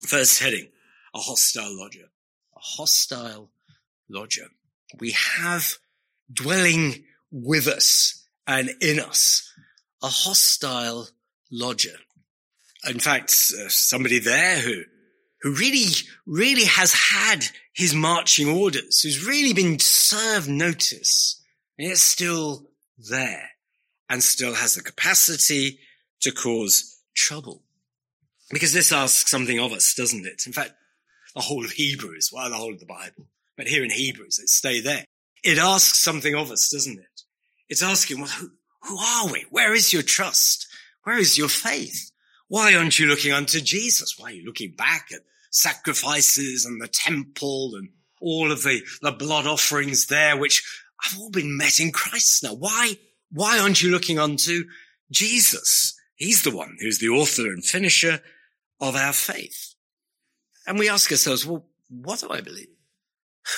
First 0.00 0.40
heading, 0.40 0.68
a 1.14 1.18
hostile 1.18 1.78
lodger. 1.78 2.06
A 2.56 2.60
hostile 2.60 3.50
lodger. 4.08 4.46
We 4.98 5.10
have 5.10 5.76
dwelling 6.32 7.04
with 7.30 7.66
us 7.66 8.26
and 8.46 8.70
in 8.80 9.00
us 9.00 9.52
a 10.02 10.08
hostile 10.08 11.08
lodger. 11.50 11.96
In 12.88 13.00
fact, 13.00 13.30
uh, 13.30 13.68
somebody 13.68 14.18
there 14.18 14.60
who 14.60 14.82
who 15.42 15.54
really, 15.54 15.92
really 16.26 16.64
has 16.64 16.92
had 16.92 17.44
his 17.72 17.94
marching 17.94 18.48
orders, 18.48 19.02
who's 19.02 19.26
really 19.26 19.52
been 19.52 19.78
served 19.78 20.48
notice, 20.48 21.42
and 21.78 21.88
yet 21.88 21.98
still 21.98 22.66
there 22.98 23.50
and 24.08 24.22
still 24.22 24.54
has 24.54 24.74
the 24.74 24.82
capacity 24.82 25.78
to 26.20 26.32
cause 26.32 27.00
trouble. 27.14 27.62
Because 28.50 28.72
this 28.72 28.92
asks 28.92 29.30
something 29.30 29.60
of 29.60 29.72
us, 29.72 29.94
doesn't 29.94 30.26
it? 30.26 30.42
In 30.46 30.52
fact, 30.52 30.72
the 31.34 31.42
whole 31.42 31.64
of 31.64 31.72
Hebrews, 31.72 32.30
well, 32.32 32.48
the 32.48 32.56
whole 32.56 32.72
of 32.72 32.80
the 32.80 32.86
Bible, 32.86 33.26
but 33.56 33.66
here 33.66 33.84
in 33.84 33.90
Hebrews, 33.90 34.38
let's 34.40 34.54
stay 34.54 34.80
there. 34.80 35.04
It 35.46 35.58
asks 35.58 35.98
something 35.98 36.34
of 36.34 36.50
us, 36.50 36.68
doesn't 36.68 36.98
it? 36.98 37.22
It's 37.68 37.82
asking, 37.82 38.20
well, 38.20 38.28
who, 38.28 38.50
who 38.82 38.98
are 38.98 39.32
we? 39.32 39.46
Where 39.50 39.74
is 39.74 39.92
your 39.92 40.02
trust? 40.02 40.66
Where 41.04 41.18
is 41.18 41.38
your 41.38 41.48
faith? 41.48 42.10
Why 42.48 42.74
aren't 42.74 42.98
you 42.98 43.06
looking 43.06 43.32
unto 43.32 43.60
Jesus? 43.60 44.18
Why 44.18 44.30
are 44.30 44.34
you 44.34 44.44
looking 44.44 44.72
back 44.72 45.08
at 45.12 45.20
sacrifices 45.50 46.64
and 46.64 46.80
the 46.80 46.88
temple 46.88 47.76
and 47.76 47.90
all 48.20 48.50
of 48.50 48.62
the, 48.62 48.82
the 49.02 49.12
blood 49.12 49.46
offerings 49.46 50.06
there, 50.06 50.36
which 50.36 50.64
have 51.02 51.18
all 51.18 51.30
been 51.30 51.56
met 51.56 51.78
in 51.78 51.92
Christ 51.92 52.42
now. 52.42 52.54
Why, 52.54 52.94
why 53.30 53.58
aren't 53.58 53.82
you 53.82 53.90
looking 53.90 54.18
unto 54.18 54.64
Jesus? 55.10 55.98
He's 56.16 56.42
the 56.42 56.54
one 56.56 56.76
who's 56.80 56.98
the 56.98 57.08
author 57.08 57.46
and 57.46 57.64
finisher 57.64 58.20
of 58.80 58.96
our 58.96 59.12
faith. 59.12 59.74
And 60.66 60.78
we 60.78 60.88
ask 60.88 61.10
ourselves, 61.10 61.46
well, 61.46 61.66
what 61.88 62.20
do 62.20 62.30
I 62.30 62.40
believe? 62.40 62.68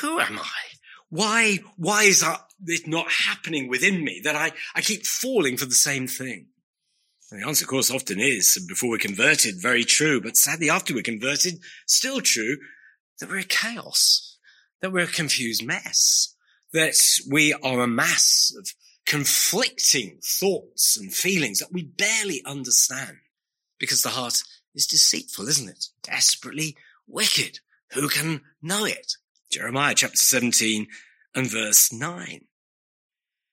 Who 0.01 0.21
am 0.21 0.39
I? 0.39 0.78
Why, 1.11 1.59
why 1.77 2.05
is 2.05 2.25
it 2.67 2.87
not 2.87 3.11
happening 3.11 3.69
within 3.69 4.05
me 4.05 4.21
that 4.25 4.37
I, 4.37 4.53
I 4.75 4.81
keep 4.81 5.07
falling 5.07 5.57
for 5.57 5.65
the 5.65 5.73
same 5.73 6.07
thing? 6.07 6.49
And 7.31 7.43
the 7.43 7.47
answer, 7.47 7.65
of 7.65 7.69
course, 7.69 7.91
often 7.91 8.21
is 8.21 8.65
before 8.69 8.91
we're 8.91 8.99
converted, 8.99 9.61
very 9.61 9.85
true, 9.85 10.21
but 10.21 10.37
sadly 10.37 10.71
after 10.71 10.95
we're 10.95 11.03
converted, 11.03 11.61
still 11.87 12.21
true 12.21 12.57
that 13.21 13.29
we're 13.29 13.39
a 13.39 13.45
chaos, 13.45 14.39
that 14.81 14.93
we're 14.93 15.05
a 15.05 15.09
confused 15.09 15.65
mess, 15.65 16.35
that 16.73 16.95
we 17.31 17.53
are 17.53 17.81
a 17.81 17.87
mass 17.87 18.53
of 18.59 18.73
conflicting 19.07 20.19
thoughts 20.23 20.97
and 20.97 21.13
feelings 21.15 21.59
that 21.59 21.73
we 21.73 21.83
barely 21.83 22.43
understand 22.45 23.17
because 23.79 24.03
the 24.03 24.11
heart 24.11 24.43
is 24.75 24.87
deceitful, 24.87 25.49
isn't 25.49 25.69
it? 25.69 25.87
Desperately 26.03 26.77
wicked. 27.07 27.61
Who 27.93 28.09
can 28.09 28.43
know 28.63 28.85
it? 28.85 29.15
Jeremiah 29.51 29.95
chapter 29.95 30.17
17 30.17 30.87
and 31.35 31.51
verse 31.51 31.93
9. 31.93 32.41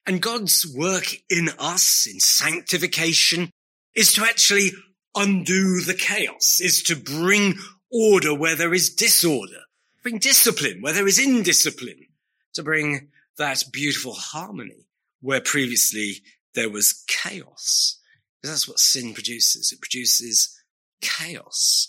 And 0.06 0.22
God's 0.22 0.66
work 0.76 1.16
in 1.30 1.50
us 1.58 2.08
in 2.12 2.20
sanctification 2.20 3.50
is 3.96 4.14
to 4.14 4.24
actually 4.24 4.72
undo 5.16 5.82
the 5.82 5.96
chaos, 5.96 6.60
is 6.62 6.84
to 6.84 6.96
bring 6.96 7.56
order 7.92 8.36
where 8.36 8.56
there 8.56 8.74
is 8.74 8.94
disorder, 8.94 9.62
bring 10.04 10.20
discipline 10.20 10.82
where 10.82 10.94
there 10.94 11.08
is 11.08 11.18
indiscipline, 11.18 12.08
to 12.54 12.62
bring 12.62 13.10
that 13.38 13.64
beautiful 13.72 14.14
harmony 14.14 14.88
where 15.22 15.42
previously 15.42 16.22
there 16.54 16.70
was 16.70 17.04
chaos. 17.08 18.00
Because 18.42 18.54
that's 18.54 18.68
what 18.68 18.80
sin 18.80 19.14
produces. 19.14 19.72
It 19.72 19.82
produces 19.82 20.62
chaos. 21.02 21.88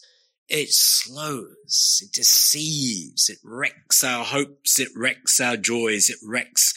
It 0.48 0.70
slows, 0.70 2.00
it 2.02 2.12
deceives, 2.12 3.28
it 3.28 3.38
wrecks 3.42 4.04
our 4.04 4.24
hopes, 4.24 4.78
it 4.78 4.88
wrecks 4.94 5.40
our 5.40 5.56
joys, 5.56 6.08
it 6.08 6.18
wrecks 6.24 6.72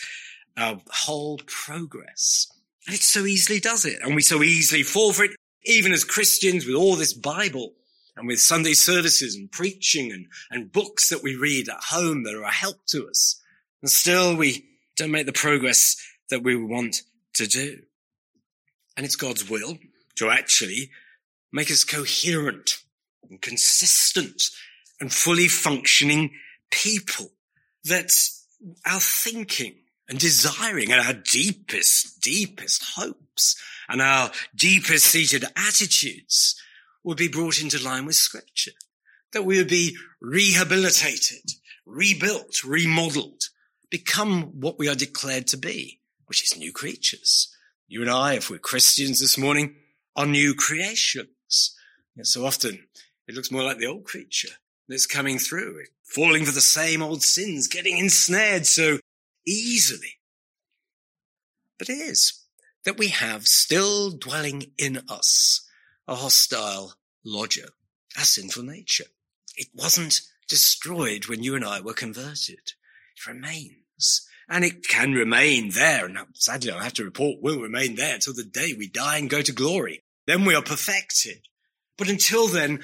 our 0.57 0.81
whole 0.89 1.39
progress. 1.45 2.47
And 2.87 2.95
it 2.95 3.01
so 3.01 3.25
easily 3.25 3.59
does 3.59 3.85
it. 3.85 3.99
And 4.01 4.15
we 4.15 4.23
so 4.23 4.41
easily 4.41 4.81
fall 4.81 5.13
for 5.13 5.25
it, 5.25 5.31
even 5.65 5.93
as 5.93 6.03
Christians 6.03 6.65
with 6.65 6.75
all 6.75 6.95
this 6.95 7.13
Bible 7.13 7.73
and 8.17 8.27
with 8.27 8.39
Sunday 8.39 8.73
services 8.73 9.35
and 9.35 9.51
preaching 9.51 10.11
and, 10.11 10.25
and 10.49 10.71
books 10.71 11.09
that 11.09 11.21
we 11.21 11.35
read 11.35 11.69
at 11.69 11.83
home 11.89 12.23
that 12.23 12.33
are 12.33 12.41
a 12.41 12.51
help 12.51 12.85
to 12.87 13.07
us. 13.07 13.39
And 13.83 13.91
still 13.91 14.35
we 14.35 14.65
don't 14.97 15.11
make 15.11 15.27
the 15.27 15.31
progress 15.31 15.95
that 16.31 16.43
we 16.43 16.55
want 16.55 17.03
to 17.35 17.45
do. 17.45 17.83
And 18.97 19.05
it's 19.05 19.15
God's 19.15 19.47
will 19.47 19.77
to 20.15 20.29
actually 20.29 20.89
make 21.53 21.69
us 21.69 21.83
coherent 21.83 22.83
and 23.29 23.41
consistent 23.41 24.43
and 24.99 25.13
fully 25.13 25.47
functioning 25.47 26.31
people 26.71 27.31
that 27.85 28.11
our 28.85 28.99
thinking 28.99 29.75
and 30.07 30.19
desiring 30.19 30.91
and 30.91 31.01
our 31.01 31.13
deepest, 31.13 32.21
deepest 32.21 32.83
hopes 32.95 33.61
and 33.87 34.01
our 34.01 34.31
deepest 34.55 35.05
seated 35.05 35.45
attitudes 35.55 36.61
would 37.03 37.17
be 37.17 37.27
brought 37.27 37.61
into 37.61 37.83
line 37.83 38.05
with 38.05 38.15
scripture, 38.15 38.71
that 39.31 39.45
we 39.45 39.57
would 39.57 39.69
be 39.69 39.95
rehabilitated, 40.19 41.51
rebuilt, 41.85 42.63
remodeled, 42.63 43.43
become 43.89 44.59
what 44.59 44.77
we 44.77 44.87
are 44.87 44.95
declared 44.95 45.47
to 45.47 45.57
be, 45.57 45.99
which 46.25 46.43
is 46.43 46.57
new 46.57 46.71
creatures. 46.71 47.55
You 47.87 48.01
and 48.01 48.11
I, 48.11 48.33
if 48.33 48.49
we're 48.49 48.59
Christians 48.59 49.19
this 49.19 49.37
morning, 49.37 49.75
are 50.15 50.25
new 50.25 50.53
creations. 50.53 51.75
And 52.15 52.27
so 52.27 52.45
often 52.45 52.87
it 53.29 53.35
looks 53.35 53.51
more 53.51 53.61
like 53.61 53.77
the 53.77 53.85
old 53.85 54.05
creature 54.05 54.49
that's 54.87 55.05
coming 55.05 55.37
through, 55.37 55.83
falling 56.03 56.45
for 56.45 56.51
the 56.51 56.61
same 56.61 57.03
old 57.03 57.21
sins, 57.21 57.67
getting 57.67 57.97
ensnared 57.97 58.65
so 58.65 58.97
easily. 59.45 60.15
But 61.77 61.89
it 61.89 61.99
is 61.99 62.43
that 62.85 62.97
we 62.97 63.09
have 63.09 63.45
still 63.45 64.09
dwelling 64.09 64.71
in 64.79 65.03
us 65.07 65.63
a 66.07 66.15
hostile 66.15 66.95
lodger, 67.23 67.69
a 68.17 68.21
sinful 68.21 68.63
nature. 68.63 69.05
It 69.55 69.67
wasn't 69.75 70.21
destroyed 70.47 71.27
when 71.27 71.43
you 71.43 71.55
and 71.55 71.63
I 71.63 71.81
were 71.81 71.93
converted. 71.93 72.73
It 73.15 73.27
remains. 73.27 74.27
And 74.49 74.65
it 74.65 74.87
can 74.87 75.13
remain 75.13 75.69
there. 75.69 76.07
And 76.07 76.17
sadly, 76.33 76.71
I 76.71 76.83
have 76.83 76.93
to 76.93 77.05
report 77.05 77.43
will 77.43 77.61
remain 77.61 77.95
there 77.95 78.15
until 78.15 78.33
the 78.33 78.43
day 78.43 78.73
we 78.73 78.89
die 78.89 79.19
and 79.19 79.29
go 79.29 79.43
to 79.43 79.51
glory. 79.51 80.01
Then 80.25 80.45
we 80.45 80.55
are 80.55 80.63
perfected. 80.63 81.41
But 81.95 82.09
until 82.09 82.47
then, 82.47 82.79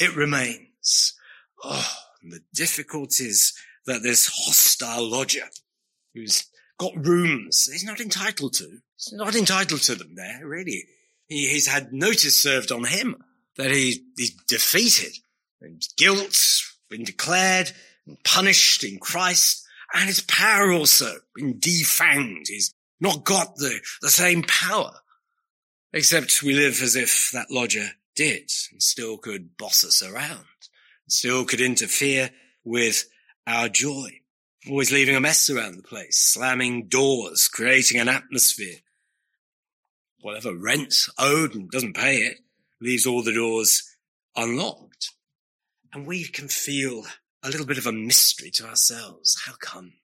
it 0.00 0.16
remains. 0.16 1.14
Oh, 1.62 1.92
the 2.22 2.40
difficulties 2.54 3.52
that 3.86 4.02
this 4.02 4.30
hostile 4.32 5.08
lodger 5.08 5.48
who's 6.14 6.46
got 6.78 6.92
rooms 7.06 7.68
he's 7.70 7.84
not 7.84 8.00
entitled 8.00 8.54
to. 8.54 8.78
He's 8.96 9.12
not 9.12 9.34
entitled 9.34 9.82
to 9.82 9.94
them 9.94 10.14
there, 10.14 10.40
really. 10.46 10.84
He, 11.26 11.48
he's 11.48 11.66
had 11.66 11.92
notice 11.92 12.40
served 12.40 12.72
on 12.72 12.84
him 12.84 13.16
that 13.56 13.70
he, 13.70 14.04
he's 14.16 14.34
defeated 14.48 15.12
and 15.60 15.82
guilt 15.96 16.62
been 16.88 17.04
declared 17.04 17.72
and 18.06 18.22
punished 18.24 18.82
in 18.82 18.98
Christ 18.98 19.66
and 19.92 20.06
his 20.06 20.20
power 20.22 20.72
also 20.72 21.12
been 21.34 21.54
defanged. 21.54 22.48
He's 22.48 22.74
not 23.00 23.24
got 23.24 23.56
the, 23.56 23.80
the 24.02 24.10
same 24.10 24.42
power. 24.42 24.92
Except 25.92 26.42
we 26.42 26.54
live 26.54 26.80
as 26.82 26.94
if 26.94 27.30
that 27.32 27.50
lodger 27.50 27.88
did 28.14 28.50
and 28.72 28.82
still 28.82 29.18
could 29.18 29.56
boss 29.56 29.84
us 29.84 30.02
around, 30.02 30.46
still 31.08 31.44
could 31.44 31.60
interfere 31.60 32.30
with 32.64 33.08
our 33.46 33.68
joy, 33.68 34.20
always 34.68 34.92
leaving 34.92 35.16
a 35.16 35.20
mess 35.20 35.48
around 35.50 35.76
the 35.76 35.82
place, 35.82 36.18
slamming 36.18 36.88
doors, 36.88 37.48
creating 37.48 38.00
an 38.00 38.08
atmosphere. 38.08 38.78
Whatever 40.20 40.54
rent 40.54 40.94
owed 41.18 41.54
and 41.54 41.70
doesn't 41.70 41.96
pay 41.96 42.16
it, 42.18 42.38
leaves 42.80 43.06
all 43.06 43.22
the 43.22 43.34
doors 43.34 43.96
unlocked. 44.36 45.10
And 45.92 46.06
we 46.06 46.24
can 46.24 46.48
feel 46.48 47.04
a 47.42 47.48
little 47.48 47.66
bit 47.66 47.78
of 47.78 47.86
a 47.86 47.92
mystery 47.92 48.50
to 48.52 48.66
ourselves. 48.66 49.40
How 49.46 49.54
come? 49.58 49.94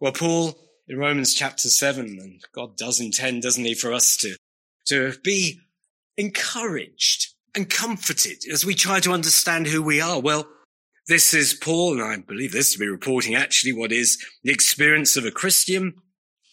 Well, 0.00 0.12
Paul 0.12 0.58
in 0.88 0.98
Romans 0.98 1.34
chapter 1.34 1.68
seven, 1.68 2.18
and 2.20 2.40
God 2.52 2.76
does 2.76 3.00
intend, 3.00 3.42
doesn't 3.42 3.64
he, 3.64 3.74
for 3.74 3.92
us 3.92 4.16
to, 4.18 4.36
to 4.86 5.14
be 5.22 5.60
encouraged 6.16 7.34
and 7.54 7.68
comforted 7.70 8.38
as 8.52 8.64
we 8.64 8.74
try 8.74 9.00
to 9.00 9.12
understand 9.12 9.66
who 9.66 9.82
we 9.82 10.00
are. 10.00 10.20
Well, 10.20 10.46
this 11.08 11.32
is 11.34 11.54
Paul, 11.54 11.94
and 11.94 12.02
I 12.02 12.16
believe 12.16 12.52
this 12.52 12.72
to 12.72 12.78
be 12.78 12.88
reporting 12.88 13.34
actually 13.34 13.72
what 13.72 13.92
is 13.92 14.18
the 14.42 14.52
experience 14.52 15.16
of 15.16 15.24
a 15.24 15.30
Christian. 15.30 15.94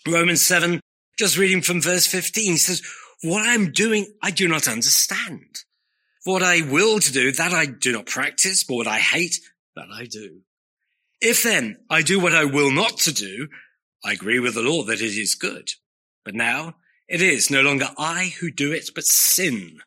Romans 0.07 0.45
7, 0.45 0.79
just 1.17 1.37
reading 1.37 1.61
from 1.61 1.81
verse 1.81 2.05
15, 2.05 2.51
he 2.51 2.57
says, 2.57 2.81
what 3.23 3.47
I'm 3.47 3.71
doing, 3.71 4.13
I 4.21 4.31
do 4.31 4.47
not 4.47 4.67
understand. 4.67 5.63
What 6.25 6.43
I 6.43 6.61
will 6.61 6.99
to 6.99 7.11
do, 7.11 7.31
that 7.31 7.51
I 7.53 7.65
do 7.65 7.91
not 7.91 8.05
practice, 8.05 8.63
but 8.63 8.75
what 8.75 8.87
I 8.87 8.99
hate, 8.99 9.35
that 9.75 9.87
I 9.93 10.05
do. 10.05 10.41
If 11.19 11.43
then 11.43 11.77
I 11.89 12.01
do 12.01 12.19
what 12.19 12.35
I 12.35 12.45
will 12.45 12.71
not 12.71 12.97
to 12.99 13.13
do, 13.13 13.47
I 14.05 14.11
agree 14.11 14.39
with 14.39 14.55
the 14.55 14.61
law 14.61 14.83
that 14.83 15.01
it 15.01 15.17
is 15.17 15.35
good. 15.35 15.69
But 16.25 16.35
now 16.35 16.75
it 17.07 17.21
is 17.21 17.51
no 17.51 17.61
longer 17.61 17.87
I 17.97 18.33
who 18.39 18.51
do 18.51 18.71
it, 18.71 18.89
but 18.95 19.05
sin 19.05 19.79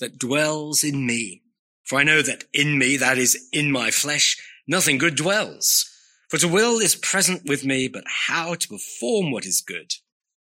that 0.00 0.18
dwells 0.18 0.84
in 0.84 1.06
me. 1.06 1.42
For 1.84 1.98
I 1.98 2.02
know 2.02 2.22
that 2.22 2.44
in 2.52 2.78
me, 2.78 2.96
that 2.96 3.18
is 3.18 3.48
in 3.52 3.70
my 3.70 3.90
flesh, 3.90 4.36
nothing 4.66 4.98
good 4.98 5.16
dwells. 5.16 5.90
For 6.28 6.38
to 6.38 6.48
will 6.48 6.78
is 6.78 6.96
present 6.96 7.42
with 7.46 7.64
me, 7.64 7.88
but 7.88 8.04
how 8.06 8.54
to 8.54 8.68
perform 8.68 9.30
what 9.30 9.44
is 9.44 9.60
good, 9.60 9.92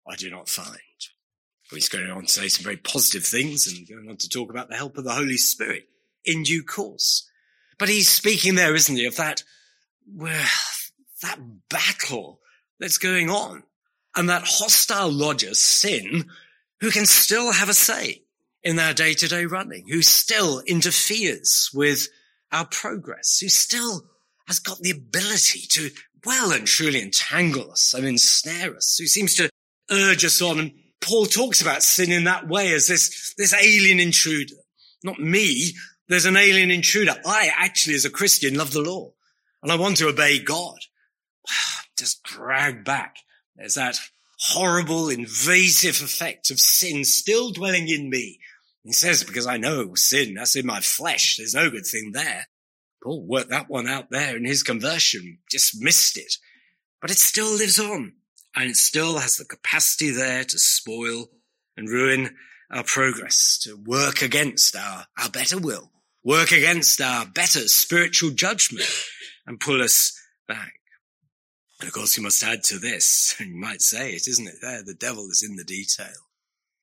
I 0.07 0.17
do 0.17 0.31
not 0.31 0.49
find. 0.49 0.79
Well, 1.71 1.77
he's 1.77 1.89
going 1.89 2.11
on 2.11 2.27
to 2.27 2.33
say 2.33 2.49
some 2.49 2.65
very 2.65 2.77
positive 2.77 3.25
things 3.25 3.67
and 3.67 3.89
going 3.89 4.09
on 4.09 4.19
to 4.19 4.29
talk 4.29 4.51
about 4.51 4.69
the 4.69 4.77
help 4.77 4.99
of 4.99 5.05
the 5.05 5.15
Holy 5.15 5.39
Spirit 5.39 5.89
in 6.25 6.43
due 6.43 6.63
course. 6.63 7.29
But 7.79 7.89
he's 7.89 8.09
speaking 8.09 8.55
there, 8.55 8.75
isn't 8.75 8.95
he, 8.95 9.07
of 9.07 9.17
that, 9.17 9.43
well, 10.07 10.47
that 11.23 11.41
battle 11.71 12.41
that's 12.79 12.99
going 12.99 13.31
on 13.31 13.63
and 14.17 14.29
that 14.29 14.43
hostile 14.45 15.11
lodger, 15.11 15.55
sin, 15.55 16.31
who 16.81 16.91
can 16.91 17.07
still 17.07 17.53
have 17.53 17.69
a 17.69 17.75
say 17.75 18.23
in 18.63 18.79
our 18.79 18.93
day 18.93 19.15
to 19.15 19.29
day 19.29 19.45
running, 19.45 19.87
who 19.89 20.03
still 20.03 20.61
interferes 20.67 21.71
with 21.73 22.09
our 22.51 22.67
progress, 22.67 23.39
who 23.41 23.49
still 23.49 24.05
has 24.47 24.59
got 24.59 24.79
the 24.79 24.91
ability 24.91 25.61
to 25.71 25.91
well 26.25 26.53
and 26.53 26.67
truly 26.67 27.01
entangle 27.03 27.71
us 27.71 27.95
and 27.95 28.07
ensnare 28.07 28.77
us, 28.77 28.97
who 28.99 29.07
seems 29.07 29.35
to 29.35 29.51
urge 29.91 30.25
us 30.25 30.41
on. 30.43 30.59
And 30.59 30.73
Paul 31.01 31.27
talks 31.27 31.61
about 31.61 31.83
sin 31.83 32.13
in 32.13 32.25
that 32.25 32.49
way 32.49 32.73
as 32.73 32.87
this, 32.87 33.35
this 33.37 33.55
alien 33.55 33.99
intruder. 33.99 34.55
Not 35.03 35.19
me. 35.19 35.73
There's 36.09 36.27
an 36.27 36.37
alien 36.37 36.71
intruder. 36.71 37.15
I 37.25 37.51
actually, 37.57 37.95
as 37.95 38.05
a 38.05 38.11
Christian, 38.11 38.55
love 38.55 38.73
the 38.73 38.83
law 38.83 39.13
and 39.63 39.71
I 39.71 39.77
want 39.77 39.97
to 39.99 40.09
obey 40.09 40.39
God. 40.39 40.79
Just 41.97 42.23
drag 42.25 42.85
back. 42.85 43.17
There's 43.63 43.75
that 43.75 44.01
horrible, 44.41 45.09
invasive 45.09 46.03
effect 46.03 46.51
of 46.51 46.59
sin 46.59 47.05
still 47.05 47.51
dwelling 47.53 47.89
in 47.89 48.11
me 48.11 48.41
he 48.85 48.93
says, 48.93 49.23
because 49.23 49.47
I 49.47 49.59
know 49.59 49.95
sin, 49.95 50.35
that's 50.35 50.57
in 50.57 50.67
my 50.67 50.81
flesh. 50.81 51.37
There's 51.37 51.55
no 51.55 51.71
good 51.71 51.87
thing 51.87 52.13
there. 52.13 52.49
Paul 53.03 53.25
worked 53.25 53.51
that 53.51 53.69
one 53.71 53.89
out 53.89 54.11
there 54.11 54.37
in 54.37 54.45
his 54.45 54.63
conversion, 54.63 55.39
just 55.51 55.81
missed 55.81 56.17
it. 56.17 56.37
But 57.01 57.11
it 57.11 57.19
still 57.19 57.51
lives 57.53 57.79
on 57.79 58.15
and 58.55 58.71
it 58.71 58.77
still 58.77 59.19
has 59.19 59.37
the 59.37 59.45
capacity 59.45 60.11
there 60.11 60.45
to 60.45 60.59
spoil 60.59 61.31
and 61.77 61.89
ruin 61.89 62.37
our 62.71 62.85
progress, 62.85 63.59
to 63.63 63.77
work 63.77 64.23
against 64.23 64.77
our, 64.77 65.07
our 65.21 65.29
better 65.29 65.59
will, 65.59 65.91
work 66.25 66.53
against 66.53 67.01
our 67.01 67.27
better 67.27 67.69
spiritual 67.69 68.31
judgment 68.31 68.89
and 69.47 69.61
pull 69.61 69.83
us 69.83 70.19
back. 70.49 70.75
And 71.83 71.89
of 71.89 71.95
course, 71.95 72.17
you 72.17 72.23
must 72.23 72.45
add 72.45 72.63
to 72.65 72.79
this, 72.79 73.35
you 73.41 73.57
might 73.57 73.83
say 73.83 74.13
it, 74.13 74.29
isn't 74.29 74.47
it? 74.47 74.55
There, 74.63 74.85
the 74.85 74.95
devil 74.95 75.29
is 75.31 75.43
in 75.43 75.57
the 75.57 75.65
detail 75.65 76.15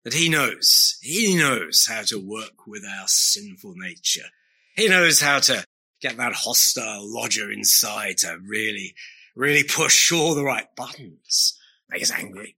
that 0.04 0.14
he 0.14 0.28
knows, 0.28 0.98
he 1.02 1.36
knows 1.36 1.88
how 1.90 2.02
to 2.02 2.20
work 2.20 2.68
with 2.68 2.84
our 2.84 3.08
sinful 3.08 3.76
nature. 3.78 4.28
He 4.76 4.90
knows 4.90 5.22
how 5.22 5.40
to 5.40 5.64
get 6.02 6.18
that 6.18 6.34
hostile 6.34 7.02
lodger 7.02 7.50
inside 7.50 8.18
to 8.20 8.40
really, 8.46 8.94
really 9.38 9.64
push 9.64 10.12
all 10.12 10.36
the 10.36 10.44
right 10.44 10.68
buttons, 10.76 11.58
make 11.90 12.02
us 12.02 12.12
angry, 12.12 12.58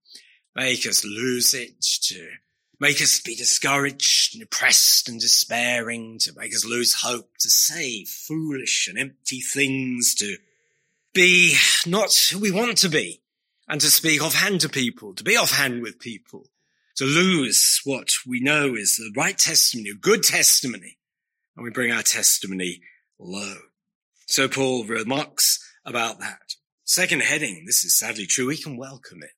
make 0.56 0.88
us 0.88 1.06
lose 1.06 1.54
it, 1.54 1.80
to 2.06 2.28
make 2.80 3.00
us 3.04 3.20
be 3.20 3.36
discouraged 3.36 4.34
and 4.34 4.42
depressed 4.42 5.08
and 5.10 5.22
despairing, 5.22 6.18
to 6.22 6.34
make 6.36 6.56
us 6.56 6.66
lose 6.66 7.02
hope, 7.04 7.38
to 7.40 7.52
say 7.52 8.04
foolish 8.04 8.88
and 8.88 8.98
empty 8.98 9.42
things, 9.42 10.16
to 10.16 10.38
be 11.14 11.56
not 11.86 12.14
who 12.32 12.40
we 12.40 12.52
want 12.52 12.78
to 12.80 12.90
be, 12.90 13.22
and 13.68 13.80
to 13.82 13.88
speak 13.88 14.22
offhand 14.22 14.62
to 14.62 14.70
people, 14.70 15.14
to 15.16 15.24
be 15.24 15.38
offhand 15.38 15.82
with 15.82 16.00
people, 16.00 16.48
to 16.98 17.06
lose 17.06 17.82
what 17.84 18.10
we 18.28 18.40
know 18.40 18.76
is 18.76 18.98
the 18.98 19.12
right 19.16 19.38
testimony, 19.38 19.92
good 20.00 20.24
testimony, 20.24 20.98
and 21.56 21.64
we 21.64 21.72
bring 21.72 21.92
our 21.92 22.04
testimony 22.04 22.82
low. 23.20 23.56
So 24.28 24.48
Paul 24.48 24.86
remarks 24.86 25.60
about 25.86 26.20
that. 26.20 26.56
Second 26.84 27.22
heading, 27.22 27.64
this 27.66 27.84
is 27.84 27.98
sadly 27.98 28.26
true, 28.26 28.48
we 28.48 28.58
can 28.58 28.78
welcome 28.78 29.24
it. 29.24 29.30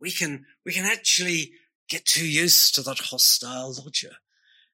We 0.00 0.10
can, 0.10 0.46
we 0.64 0.72
can 0.72 0.84
actually 0.84 1.52
get 1.88 2.04
too 2.04 2.26
used 2.26 2.74
to 2.74 2.82
that 2.82 2.98
hostile 2.98 3.74
lodger 3.78 4.16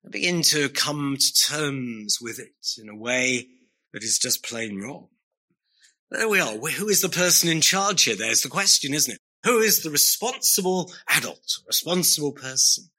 and 0.03 0.13
begin 0.13 0.43
to 0.43 0.69
come 0.69 1.17
to 1.19 1.35
terms 1.35 2.19
with 2.21 2.39
it 2.39 2.81
in 2.81 2.89
a 2.89 2.97
way 2.97 3.49
that 3.93 4.03
is 4.03 4.19
just 4.19 4.45
plain 4.45 4.81
wrong. 4.81 5.09
There 6.13 6.29
we 6.29 6.41
are. 6.41 6.53
Who 6.53 6.91
is 6.91 7.01
the 7.01 7.09
person 7.09 7.49
in 7.49 7.63
charge 7.63 8.03
here? 8.03 8.15
There's 8.15 8.43
the 8.43 8.51
question, 8.51 8.93
isn't 8.93 9.15
it? 9.15 9.21
Who 9.45 9.61
is 9.61 9.83
the 9.83 9.91
responsible 9.91 10.93
adult, 11.09 11.57
responsible 11.67 12.33
person? 12.33 12.91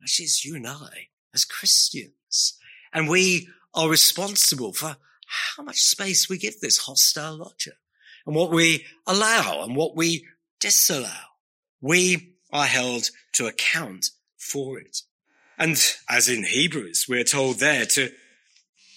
That 0.00 0.20
is 0.20 0.44
you 0.44 0.54
and 0.54 0.66
I 0.66 1.08
as 1.34 1.44
Christians. 1.44 2.56
And 2.92 3.08
we 3.08 3.48
are 3.74 3.88
responsible 3.88 4.72
for 4.72 4.96
how 5.26 5.64
much 5.64 5.80
space 5.80 6.28
we 6.28 6.38
give 6.38 6.60
this 6.60 6.78
hostile 6.78 7.38
lodger 7.38 7.74
and 8.24 8.36
what 8.36 8.52
we 8.52 8.86
allow 9.04 9.64
and 9.64 9.74
what 9.74 9.96
we 9.96 10.24
disallow. 10.60 11.08
We 11.80 12.34
are 12.52 12.66
held 12.66 13.10
to 13.32 13.46
account 13.46 14.10
for 14.38 14.78
it. 14.78 14.98
And 15.58 15.76
as 16.08 16.28
in 16.28 16.44
Hebrews, 16.44 17.06
we're 17.08 17.24
told 17.24 17.58
there 17.58 17.84
to 17.86 18.12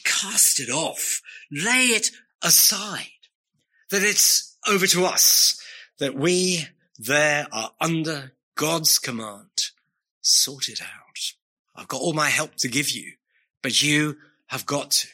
cast 0.03 0.59
it 0.59 0.69
off, 0.69 1.21
lay 1.51 1.87
it 1.87 2.11
aside, 2.43 3.07
that 3.91 4.03
it's 4.03 4.57
over 4.67 4.87
to 4.87 5.05
us, 5.05 5.61
that 5.99 6.15
we 6.15 6.67
there 6.99 7.47
are 7.51 7.71
under 7.79 8.33
God's 8.55 8.99
command. 8.99 9.71
Sort 10.21 10.67
it 10.67 10.81
out. 10.81 11.33
I've 11.75 11.87
got 11.87 12.01
all 12.01 12.13
my 12.13 12.29
help 12.29 12.55
to 12.57 12.67
give 12.67 12.89
you, 12.89 13.13
but 13.61 13.81
you 13.81 14.17
have 14.47 14.65
got 14.65 14.91
to 14.91 15.07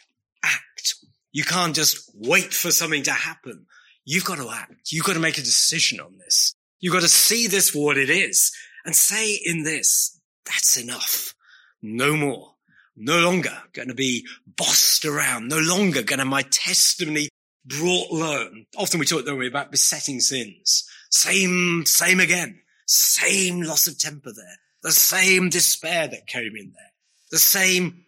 act. 0.44 0.96
You 1.32 1.44
can't 1.44 1.76
just 1.76 2.10
wait 2.16 2.54
for 2.54 2.72
something 2.72 3.04
to 3.04 3.12
happen. 3.12 3.66
You've 4.06 4.26
got 4.26 4.38
to 4.38 4.50
act. 4.50 4.92
You've 4.92 5.06
got 5.06 5.14
to 5.14 5.20
make 5.20 5.38
a 5.38 5.42
decision 5.42 6.00
on 6.00 6.18
this. 6.18 6.54
You've 6.80 6.94
got 6.94 7.02
to 7.02 7.10
see 7.10 7.48
this 7.48 7.70
for 7.70 7.84
what 7.84 7.98
it 7.98 8.10
is 8.10 8.52
and 8.86 8.96
say 8.96 9.40
in 9.46 9.64
this, 9.64 10.20
that's 10.46 10.78
enough. 10.78 11.36
No 11.82 12.16
more. 12.16 12.56
No 12.96 13.20
longer 13.20 13.58
going 13.74 13.88
to 13.88 13.94
be 13.94 14.26
bossed 14.46 15.06
around. 15.06 15.48
No 15.48 15.60
longer 15.60 16.04
going 16.04 16.20
to 16.20 16.26
my 16.26 16.44
testimony 16.44 17.30
brought 17.66 18.12
low. 18.12 18.50
Often 18.78 19.00
we 19.00 19.06
talk, 19.06 19.26
don't 19.26 19.38
we, 19.38 19.48
about 19.48 19.72
besetting 19.72 20.20
sins. 20.20 20.88
Same, 21.10 21.86
same 21.86 22.20
again. 22.20 22.60
Same 22.86 23.62
loss 23.62 23.88
of 23.88 23.98
temper 23.98 24.32
there. 24.36 24.58
The 24.82 24.92
same 24.92 25.50
despair 25.50 26.08
that 26.08 26.28
came 26.28 26.56
in 26.58 26.74
there. 26.76 26.92
The 27.32 27.40
same 27.40 28.06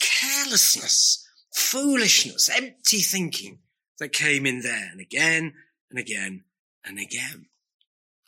carelessness, 0.00 1.26
foolishness, 1.52 2.48
empty 2.48 2.98
thinking 2.98 3.58
that 3.98 4.12
came 4.12 4.46
in 4.46 4.62
there 4.62 4.88
and 4.90 5.00
again 5.00 5.54
and 5.90 5.98
again 5.98 6.44
and 6.84 6.98
again. 6.98 7.46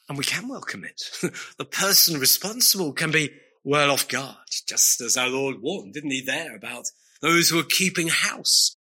And 0.09 0.19
we 0.19 0.25
can 0.25 0.49
welcome 0.49 0.85
it. 0.85 1.03
the 1.59 1.65
person 1.65 2.21
responsible 2.21 2.93
can 2.93 3.11
be 3.11 3.31
well 3.65 3.91
off 3.91 4.09
guard, 4.09 4.37
just 4.69 5.01
as 5.01 5.17
our 5.17 5.29
Lord 5.29 5.61
warned, 5.61 5.95
didn't 5.95 6.13
he, 6.13 6.21
there 6.21 6.55
about 6.55 6.85
those 7.21 7.51
who 7.51 7.59
are 7.59 7.65
keeping 7.65 8.09
house. 8.09 8.76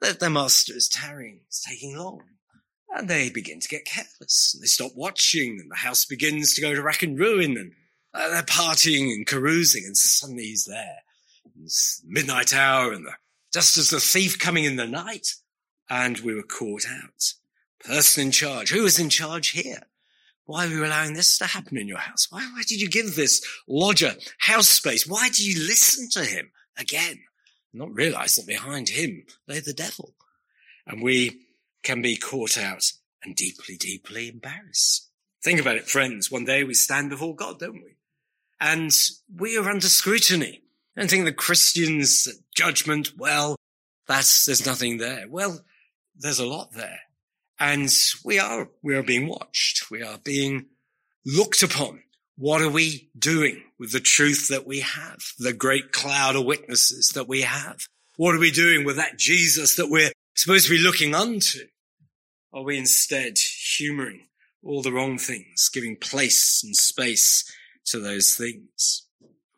That 0.00 0.20
their 0.20 0.30
master 0.30 0.74
is 0.74 0.88
tarrying, 0.88 1.40
it's 1.46 1.62
taking 1.62 1.96
long. 1.96 2.22
And 2.94 3.08
they 3.08 3.30
begin 3.30 3.60
to 3.60 3.68
get 3.68 3.84
careless. 3.84 4.52
And 4.54 4.62
they 4.62 4.66
stop 4.66 4.92
watching, 4.94 5.58
and 5.60 5.70
the 5.70 5.76
house 5.76 6.04
begins 6.04 6.54
to 6.54 6.62
go 6.62 6.74
to 6.74 6.82
rack 6.82 7.02
and 7.02 7.18
ruin, 7.18 7.56
and 7.56 7.72
uh, 8.14 8.30
they're 8.30 8.42
partying 8.42 9.12
and 9.12 9.26
carousing, 9.26 9.84
and 9.84 9.96
suddenly 9.96 10.44
he's 10.44 10.64
there. 10.64 10.98
It's 11.62 12.02
midnight 12.06 12.54
hour 12.54 12.92
and 12.92 13.04
the, 13.04 13.12
just 13.52 13.76
as 13.76 13.90
the 13.90 14.00
thief 14.00 14.38
coming 14.38 14.64
in 14.64 14.76
the 14.76 14.86
night 14.86 15.34
and 15.90 16.18
we 16.18 16.34
were 16.34 16.42
caught 16.42 16.86
out. 16.88 17.34
Person 17.84 18.26
in 18.26 18.30
charge. 18.32 18.70
Who 18.70 18.84
is 18.84 18.98
in 18.98 19.08
charge 19.08 19.50
here? 19.50 19.82
Why 20.44 20.66
are 20.66 20.70
you 20.70 20.84
allowing 20.84 21.12
this 21.12 21.38
to 21.38 21.46
happen 21.46 21.76
in 21.76 21.88
your 21.88 21.98
house? 21.98 22.28
Why, 22.30 22.40
why 22.40 22.62
did 22.66 22.80
you 22.80 22.88
give 22.88 23.14
this 23.14 23.44
lodger 23.68 24.14
house 24.38 24.68
space? 24.68 25.06
Why 25.06 25.28
do 25.28 25.44
you 25.44 25.66
listen 25.66 26.08
to 26.12 26.24
him 26.28 26.50
again? 26.76 27.20
Not 27.72 27.94
realize 27.94 28.36
that 28.36 28.46
behind 28.46 28.88
him 28.88 29.24
lay 29.46 29.60
the 29.60 29.72
devil. 29.72 30.14
And 30.86 31.02
we 31.02 31.42
can 31.82 32.02
be 32.02 32.16
caught 32.16 32.56
out 32.56 32.92
and 33.22 33.36
deeply, 33.36 33.76
deeply 33.76 34.28
embarrassed. 34.28 35.08
Think 35.42 35.60
about 35.60 35.76
it, 35.76 35.88
friends. 35.88 36.30
One 36.30 36.44
day 36.44 36.64
we 36.64 36.74
stand 36.74 37.10
before 37.10 37.34
God, 37.36 37.58
don't 37.58 37.74
we? 37.74 37.96
And 38.60 38.92
we 39.32 39.56
are 39.56 39.68
under 39.68 39.88
scrutiny. 39.88 40.62
And 40.96 41.08
think 41.08 41.24
the 41.24 41.32
Christians 41.32 42.28
judgment, 42.56 43.12
well, 43.16 43.54
that's, 44.08 44.46
there's 44.46 44.66
nothing 44.66 44.98
there. 44.98 45.26
Well, 45.28 45.60
there's 46.16 46.40
a 46.40 46.46
lot 46.46 46.72
there. 46.72 47.00
And 47.60 47.92
we 48.24 48.38
are, 48.38 48.68
we 48.82 48.96
are 48.96 49.02
being 49.02 49.28
watched. 49.28 49.90
We 49.90 50.02
are 50.02 50.18
being 50.18 50.66
looked 51.24 51.62
upon. 51.62 52.02
What 52.40 52.62
are 52.62 52.70
we 52.70 53.10
doing 53.18 53.64
with 53.80 53.90
the 53.90 53.98
truth 53.98 54.46
that 54.46 54.64
we 54.64 54.78
have? 54.78 55.18
The 55.40 55.52
great 55.52 55.90
cloud 55.90 56.36
of 56.36 56.44
witnesses 56.44 57.08
that 57.16 57.26
we 57.26 57.42
have? 57.42 57.88
What 58.16 58.36
are 58.36 58.38
we 58.38 58.52
doing 58.52 58.84
with 58.84 58.94
that 58.94 59.18
Jesus 59.18 59.74
that 59.74 59.90
we're 59.90 60.12
supposed 60.36 60.66
to 60.66 60.70
be 60.70 60.78
looking 60.78 61.16
unto? 61.16 61.66
Are 62.52 62.62
we 62.62 62.78
instead 62.78 63.38
humoring 63.76 64.28
all 64.62 64.82
the 64.82 64.92
wrong 64.92 65.18
things, 65.18 65.68
giving 65.68 65.96
place 65.96 66.62
and 66.62 66.76
space 66.76 67.42
to 67.86 67.98
those 67.98 68.36
things? 68.36 69.08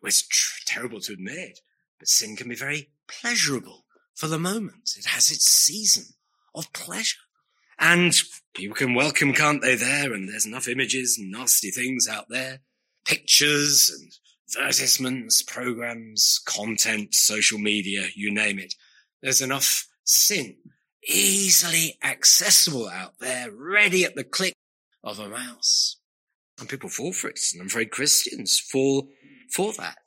it's 0.02 0.26
tr- 0.26 0.62
terrible 0.64 1.00
to 1.00 1.12
admit, 1.12 1.60
but 1.98 2.08
sin 2.08 2.34
can 2.34 2.48
be 2.48 2.54
very 2.54 2.88
pleasurable 3.06 3.84
for 4.14 4.26
the 4.26 4.38
moment. 4.38 4.92
It 4.96 5.04
has 5.04 5.30
its 5.30 5.44
season 5.44 6.14
of 6.54 6.72
pleasure. 6.72 7.18
And 7.78 8.14
people 8.54 8.74
can 8.74 8.94
welcome, 8.94 9.34
can't 9.34 9.60
they, 9.60 9.74
there? 9.74 10.14
And 10.14 10.30
there's 10.30 10.46
enough 10.46 10.66
images 10.66 11.18
and 11.18 11.30
nasty 11.30 11.70
things 11.70 12.08
out 12.08 12.30
there, 12.30 12.60
pictures 13.10 13.90
and 13.90 14.64
advertisements, 14.64 15.42
programs, 15.42 16.40
content, 16.46 17.12
social 17.12 17.58
media, 17.58 18.06
you 18.14 18.32
name 18.32 18.58
it. 18.60 18.74
There's 19.20 19.40
enough 19.40 19.88
sin 20.04 20.56
easily 21.08 21.98
accessible 22.04 22.88
out 22.88 23.14
there, 23.18 23.50
ready 23.50 24.04
at 24.04 24.14
the 24.14 24.22
click 24.22 24.54
of 25.02 25.18
a 25.18 25.28
mouse. 25.28 25.96
And 26.60 26.68
people 26.68 26.88
fall 26.88 27.12
for 27.12 27.28
it. 27.28 27.40
And 27.52 27.62
I'm 27.62 27.66
afraid 27.66 27.90
Christians 27.90 28.60
fall 28.60 29.08
for 29.50 29.72
that. 29.72 29.98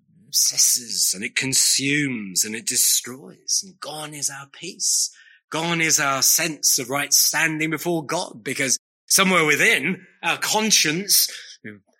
It 0.00 0.28
obsesses 0.28 1.12
and 1.14 1.22
it 1.22 1.36
consumes 1.36 2.44
and 2.44 2.56
it 2.56 2.66
destroys. 2.66 3.62
And 3.64 3.78
gone 3.78 4.14
is 4.14 4.30
our 4.30 4.48
peace. 4.52 5.10
Gone 5.50 5.80
is 5.80 6.00
our 6.00 6.22
sense 6.22 6.80
of 6.80 6.90
right 6.90 7.12
standing 7.12 7.70
before 7.70 8.04
God 8.04 8.42
because 8.42 8.78
somewhere 9.06 9.44
within 9.44 10.06
our 10.24 10.38
conscience 10.38 11.30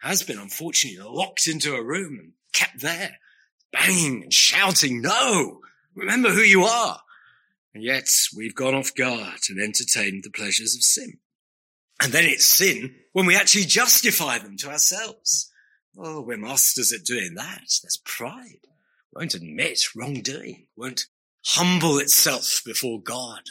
has 0.01 0.23
been 0.23 0.39
unfortunately 0.39 1.01
locked 1.03 1.47
into 1.47 1.75
a 1.75 1.83
room 1.83 2.19
and 2.21 2.33
kept 2.53 2.81
there, 2.81 3.19
banging 3.73 4.23
and 4.23 4.33
shouting, 4.33 5.03
no, 5.03 5.61
remember 5.95 6.31
who 6.31 6.41
you 6.41 6.65
are. 6.65 7.01
And 7.75 7.83
yet 7.83 8.09
we've 8.37 8.55
gone 8.55 8.75
off 8.75 8.95
guard 8.95 9.41
and 9.49 9.61
entertained 9.61 10.25
the 10.25 10.31
pleasures 10.31 10.75
of 10.75 10.83
sin. 10.83 11.19
And 12.01 12.13
then 12.13 12.25
it's 12.25 12.47
sin 12.47 12.95
when 13.13 13.27
we 13.27 13.37
actually 13.37 13.65
justify 13.65 14.39
them 14.39 14.57
to 14.59 14.71
ourselves. 14.71 15.53
Oh, 15.97 16.21
we're 16.21 16.37
masters 16.37 16.93
at 16.93 17.05
doing 17.05 17.35
that. 17.35 17.63
That's 17.83 18.01
pride. 18.05 18.61
Won't 19.13 19.35
admit 19.35 19.97
wrongdoing, 19.97 20.67
won't 20.77 21.07
humble 21.45 21.99
itself 21.99 22.63
before 22.65 23.01
God, 23.01 23.43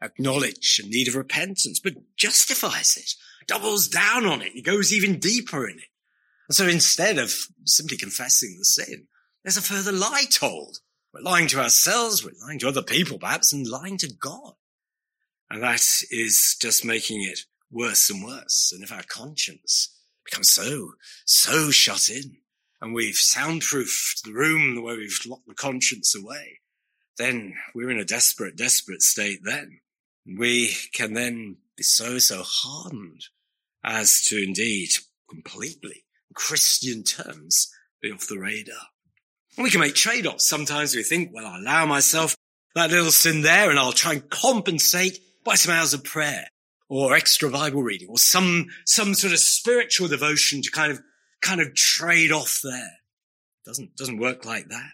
acknowledge 0.00 0.80
a 0.82 0.88
need 0.88 1.08
of 1.08 1.16
repentance, 1.16 1.80
but 1.80 2.16
justifies 2.16 2.96
it, 2.96 3.14
doubles 3.46 3.88
down 3.88 4.24
on 4.24 4.40
it. 4.40 4.52
He 4.52 4.62
goes 4.62 4.92
even 4.92 5.18
deeper 5.18 5.68
in 5.68 5.78
it. 5.78 5.89
And 6.50 6.56
so 6.56 6.66
instead 6.66 7.16
of 7.18 7.32
simply 7.64 7.96
confessing 7.96 8.56
the 8.58 8.64
sin, 8.64 9.06
there's 9.44 9.56
a 9.56 9.62
further 9.62 9.92
lie 9.92 10.24
told. 10.32 10.78
We're 11.14 11.20
lying 11.20 11.46
to 11.46 11.60
ourselves, 11.60 12.24
we're 12.24 12.32
lying 12.44 12.58
to 12.58 12.68
other 12.68 12.82
people 12.82 13.20
perhaps, 13.20 13.52
and 13.52 13.64
lying 13.64 13.98
to 13.98 14.12
God. 14.12 14.54
And 15.48 15.62
that 15.62 15.80
is 16.10 16.56
just 16.60 16.84
making 16.84 17.22
it 17.22 17.38
worse 17.70 18.10
and 18.10 18.24
worse. 18.24 18.72
And 18.74 18.82
if 18.82 18.90
our 18.90 19.04
conscience 19.04 19.96
becomes 20.24 20.50
so, 20.50 20.94
so 21.24 21.70
shut 21.70 22.08
in, 22.08 22.38
and 22.80 22.94
we've 22.94 23.14
soundproofed 23.14 24.24
the 24.24 24.32
room 24.32 24.82
where 24.82 24.96
we've 24.96 25.20
locked 25.28 25.46
the 25.46 25.54
conscience 25.54 26.16
away, 26.16 26.58
then 27.16 27.54
we're 27.76 27.92
in 27.92 28.00
a 28.00 28.04
desperate, 28.04 28.56
desperate 28.56 29.02
state 29.02 29.38
then. 29.44 29.78
We 30.26 30.74
can 30.92 31.12
then 31.12 31.58
be 31.76 31.84
so, 31.84 32.18
so 32.18 32.42
hardened 32.44 33.26
as 33.84 34.20
to 34.22 34.42
indeed 34.42 34.90
completely, 35.28 36.02
Christian 36.34 37.02
terms, 37.02 37.70
be 38.00 38.10
off 38.10 38.26
the 38.26 38.38
radar. 38.38 38.74
And 39.56 39.64
we 39.64 39.70
can 39.70 39.80
make 39.80 39.94
trade-offs. 39.94 40.48
Sometimes 40.48 40.94
we 40.94 41.02
think, 41.02 41.30
well, 41.32 41.46
I'll 41.46 41.60
allow 41.60 41.86
myself 41.86 42.36
that 42.74 42.90
little 42.90 43.10
sin 43.10 43.42
there 43.42 43.70
and 43.70 43.78
I'll 43.78 43.92
try 43.92 44.12
and 44.12 44.30
compensate 44.30 45.18
by 45.44 45.56
some 45.56 45.74
hours 45.74 45.92
of 45.92 46.04
prayer 46.04 46.46
or 46.88 47.14
extra 47.14 47.50
Bible 47.50 47.82
reading 47.82 48.08
or 48.08 48.18
some, 48.18 48.66
some 48.86 49.14
sort 49.14 49.32
of 49.32 49.38
spiritual 49.38 50.08
devotion 50.08 50.62
to 50.62 50.70
kind 50.70 50.92
of, 50.92 51.00
kind 51.42 51.60
of 51.60 51.74
trade 51.74 52.32
off 52.32 52.60
there. 52.62 52.92
Doesn't, 53.66 53.96
doesn't 53.96 54.18
work 54.18 54.44
like 54.44 54.68
that. 54.68 54.92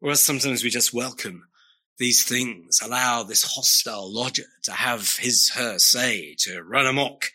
Whereas 0.00 0.20
sometimes 0.20 0.64
we 0.64 0.70
just 0.70 0.92
welcome 0.92 1.48
these 1.98 2.24
things, 2.24 2.80
allow 2.82 3.22
this 3.22 3.54
hostile 3.54 4.12
lodger 4.12 4.46
to 4.64 4.72
have 4.72 5.16
his, 5.16 5.50
her 5.54 5.78
say, 5.78 6.34
to 6.40 6.60
run 6.62 6.86
amok 6.86 7.30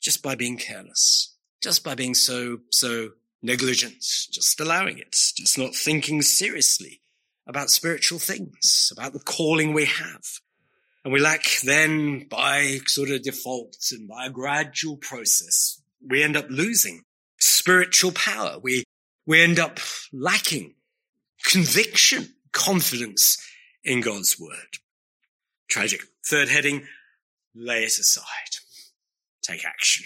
just 0.00 0.22
by 0.22 0.34
being 0.34 0.56
careless, 0.56 1.33
just 1.64 1.82
by 1.82 1.94
being 1.94 2.14
so, 2.14 2.58
so 2.70 3.08
negligent, 3.42 4.00
just 4.30 4.60
allowing 4.60 4.98
it, 4.98 5.16
just 5.34 5.56
not 5.56 5.74
thinking 5.74 6.20
seriously 6.20 7.00
about 7.46 7.70
spiritual 7.70 8.18
things, 8.18 8.92
about 8.92 9.14
the 9.14 9.18
calling 9.18 9.72
we 9.72 9.86
have. 9.86 10.24
And 11.04 11.12
we 11.12 11.20
lack 11.20 11.46
then 11.64 12.28
by 12.28 12.80
sort 12.86 13.08
of 13.08 13.22
default 13.22 13.76
and 13.92 14.06
by 14.06 14.26
a 14.26 14.30
gradual 14.30 14.98
process, 14.98 15.80
we 16.06 16.22
end 16.22 16.36
up 16.36 16.46
losing 16.50 17.00
spiritual 17.40 18.12
power. 18.12 18.58
We, 18.62 18.84
we 19.26 19.40
end 19.40 19.58
up 19.58 19.80
lacking 20.12 20.74
conviction, 21.44 22.34
confidence 22.52 23.38
in 23.82 24.02
God's 24.02 24.38
word. 24.38 24.78
Tragic. 25.70 26.02
Third 26.26 26.50
heading, 26.50 26.86
lay 27.54 27.84
it 27.84 27.98
aside. 27.98 28.24
Take 29.42 29.64
action. 29.64 30.04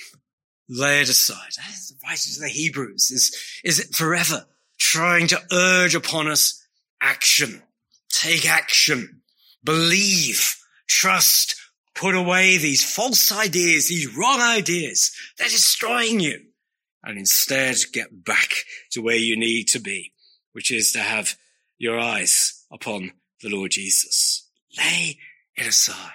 Lay 0.68 1.00
it 1.00 1.08
aside. 1.08 1.52
The 1.56 1.94
writer 2.04 2.30
to 2.34 2.40
the 2.40 2.48
Hebrews 2.48 3.10
is, 3.10 3.60
is 3.64 3.88
forever 3.96 4.46
trying 4.78 5.28
to 5.28 5.40
urge 5.52 5.94
upon 5.94 6.28
us 6.28 6.64
action. 7.00 7.62
Take 8.10 8.48
action. 8.48 9.22
Believe 9.64 10.56
trust, 10.88 11.54
put 11.94 12.14
away 12.14 12.56
these 12.56 12.84
false 12.84 13.30
ideas, 13.30 13.88
these 13.88 14.16
wrong 14.16 14.40
ideas. 14.40 15.12
They're 15.38 15.48
destroying 15.48 16.20
you. 16.20 16.40
And 17.04 17.18
instead 17.18 17.76
get 17.92 18.24
back 18.24 18.50
to 18.90 19.00
where 19.00 19.16
you 19.16 19.36
need 19.36 19.68
to 19.68 19.78
be, 19.78 20.12
which 20.52 20.70
is 20.70 20.92
to 20.92 20.98
have 20.98 21.36
your 21.78 21.98
eyes 21.98 22.64
upon 22.72 23.12
the 23.40 23.48
Lord 23.48 23.70
Jesus. 23.70 24.48
Lay 24.76 25.18
it 25.56 25.66
aside. 25.66 26.12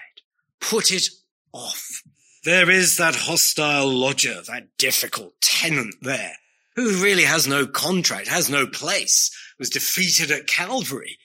Put 0.60 0.92
it 0.92 1.08
off. 1.54 2.04
There 2.43 2.69
is 2.69 2.97
that 2.97 3.15
hostile 3.15 3.88
lodger, 3.88 4.41
that 4.47 4.77
difficult 4.77 5.39
tenant 5.41 5.95
there, 6.01 6.34
who 6.75 7.01
really 7.01 7.23
has 7.23 7.47
no 7.47 7.65
contract, 7.65 8.27
has 8.27 8.49
no 8.49 8.67
place, 8.67 9.32
was 9.58 9.69
defeated 9.69 10.29
at 10.29 10.45
Calvary, 10.45 11.17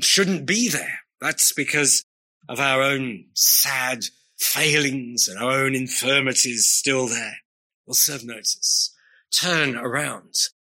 shouldn't 0.00 0.44
be 0.44 0.68
there. 0.68 1.00
That's 1.22 1.54
because 1.54 2.04
of 2.50 2.60
our 2.60 2.82
own 2.82 3.26
sad 3.32 4.04
failings 4.36 5.26
and 5.26 5.38
our 5.38 5.52
own 5.52 5.74
infirmities 5.74 6.66
still 6.66 7.08
there, 7.08 7.38
will 7.86 7.94
serve 7.94 8.24
notice. 8.24 8.94
Turn 9.30 9.74
around 9.74 10.34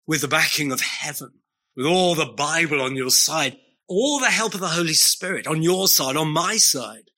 with 0.07 0.21
the 0.21 0.29
backing 0.29 0.71
of 0.71 0.81
heaven, 0.81 1.33
with 1.77 1.87
all 1.87 2.15
the 2.15 2.27
Bible 2.27 2.81
on 2.81 2.95
your 2.95 3.11
side, 3.11 3.57
all 3.89 4.21
the 4.21 4.27
help 4.27 4.55
of 4.55 4.61
the 4.61 4.69
Holy 4.69 4.95
Spirit 4.95 5.49
on 5.49 5.63
your 5.63 5.89
side, 5.89 6.17
on 6.17 6.29
my 6.29 6.59
side, 6.59 7.11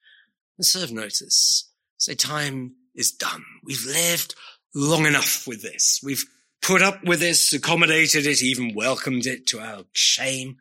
and 0.57 0.65
serve 0.65 0.91
notice. 0.91 1.69
Say 2.03 2.17
time 2.17 2.75
is 2.97 3.13
done. 3.13 3.45
We've 3.63 3.87
lived 3.87 4.35
long 4.75 5.07
enough 5.07 5.47
with 5.47 5.63
this. 5.63 6.01
We've 6.03 6.25
put 6.61 6.83
up 6.83 7.05
with 7.05 7.21
this, 7.21 7.53
accommodated 7.53 8.27
it, 8.27 8.43
even 8.43 8.75
welcomed 8.75 9.25
it 9.25 9.47
to 9.47 9.61
our 9.61 9.85
shame. 9.93 10.57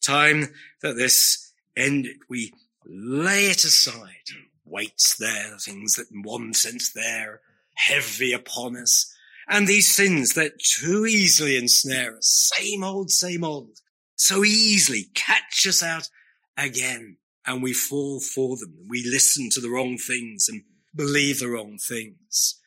Time 0.00 0.54
that 0.82 0.94
this 0.94 1.50
ended. 1.76 2.18
We 2.30 2.52
lay 2.84 3.46
it 3.46 3.64
aside. 3.64 4.30
Weights 4.64 5.16
there, 5.16 5.50
the 5.50 5.58
things 5.58 5.94
that 5.94 6.12
in 6.12 6.22
one 6.22 6.54
sense 6.54 6.92
they're 6.92 7.40
heavy 7.74 8.32
upon 8.32 8.76
us. 8.76 9.12
And 9.48 9.66
these 9.66 9.92
sins 9.92 10.34
that 10.34 10.60
too 10.60 11.04
easily 11.04 11.56
ensnare 11.56 12.18
us. 12.18 12.52
Same 12.54 12.84
old, 12.84 13.10
same 13.10 13.42
old. 13.42 13.80
so 14.14 14.44
easily 14.44 15.06
catch 15.14 15.66
us 15.66 15.82
out 15.82 16.08
again 16.56 17.16
and 17.44 17.60
we 17.60 17.72
fall 17.72 18.20
for 18.20 18.56
them. 18.56 18.86
We 18.88 19.04
listen 19.04 19.48
to 19.50 19.60
the 19.60 19.70
wrong 19.70 19.98
things 19.98 20.48
and 20.48 20.62
believe 20.96 21.38
the 21.38 21.48
wrong 21.48 21.78
things 21.78 22.60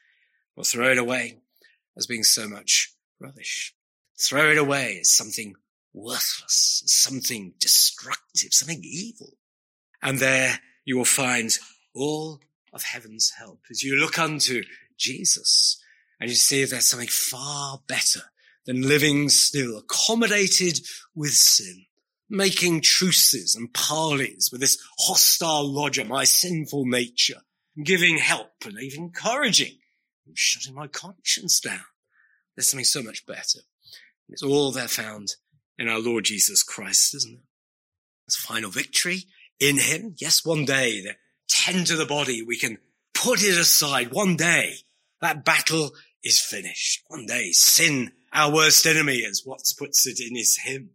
or 0.56 0.64
throw 0.64 0.92
it 0.92 0.98
away 0.98 1.40
as 1.98 2.08
being 2.08 2.24
so 2.24 2.48
much 2.48 2.94
rubbish. 3.20 3.74
Throw 4.20 4.52
it 4.52 4.58
away 4.58 5.00
as 5.02 5.12
something 5.12 5.56
worthless, 5.94 6.84
something 6.86 7.54
destructive, 7.60 8.54
something 8.54 8.82
evil. 8.84 9.34
And 10.02 10.20
there 10.20 10.60
you 10.86 10.98
will 10.98 11.06
find 11.06 11.58
all 11.94 12.40
of 12.74 12.84
heaven's 12.84 13.32
help 13.38 13.62
as 13.70 13.84
you 13.84 13.96
look 13.96 14.20
unto 14.20 14.64
Jesus 14.98 15.82
and 16.20 16.30
you 16.30 16.36
see 16.36 16.64
there's 16.66 16.88
something 16.88 17.08
far 17.08 17.80
better 17.88 18.22
than 18.66 18.88
living 18.88 19.30
still 19.30 19.78
accommodated 19.78 20.82
with 21.16 21.32
sin, 21.32 21.86
making 22.30 22.82
truces 22.82 23.56
and 23.56 23.74
parleys 23.74 24.50
with 24.52 24.62
this 24.62 24.78
hostile 25.00 25.68
lodger, 25.68 26.04
my 26.04 26.24
sinful 26.26 26.86
nature, 26.86 27.42
giving 27.84 28.18
help 28.18 28.52
and 28.66 28.80
even 28.80 29.06
encouraging, 29.06 29.78
I'm 30.28 30.34
shutting 30.36 30.76
my 30.76 30.88
conscience 30.88 31.60
down. 31.60 31.86
There's 32.56 32.70
something 32.70 32.86
so 32.86 33.02
much 33.02 33.26
better. 33.26 33.60
It's 34.28 34.44
all 34.44 34.72
there 34.72 34.88
found 34.88 35.36
in 35.78 35.88
our 35.88 36.00
Lord 36.00 36.26
Jesus 36.26 36.62
Christ, 36.62 37.16
isn't 37.16 37.34
it? 37.34 37.44
It's 38.28 38.36
final 38.36 38.70
victory 38.70 39.24
in 39.60 39.78
him. 39.78 40.16
Yes, 40.18 40.46
one 40.46 40.66
day, 40.66 41.02
the 41.02 41.16
tend 41.48 41.88
to 41.88 41.96
the 41.96 42.06
body, 42.06 42.44
we 42.44 42.58
can 42.58 42.78
put 43.14 43.44
it 43.44 43.58
aside. 43.58 44.12
One 44.12 44.36
day, 44.36 44.76
that 45.22 45.44
battle 45.44 45.92
is 46.24 46.40
finished. 46.40 47.04
One 47.08 47.26
day, 47.26 47.52
sin, 47.52 48.12
our 48.32 48.54
worst 48.54 48.86
enemy, 48.86 49.26
as 49.26 49.44
Watts 49.46 49.74
puts 49.74 50.06
it 50.06 50.20
in 50.20 50.36
his 50.36 50.58
hymn. 50.58 50.92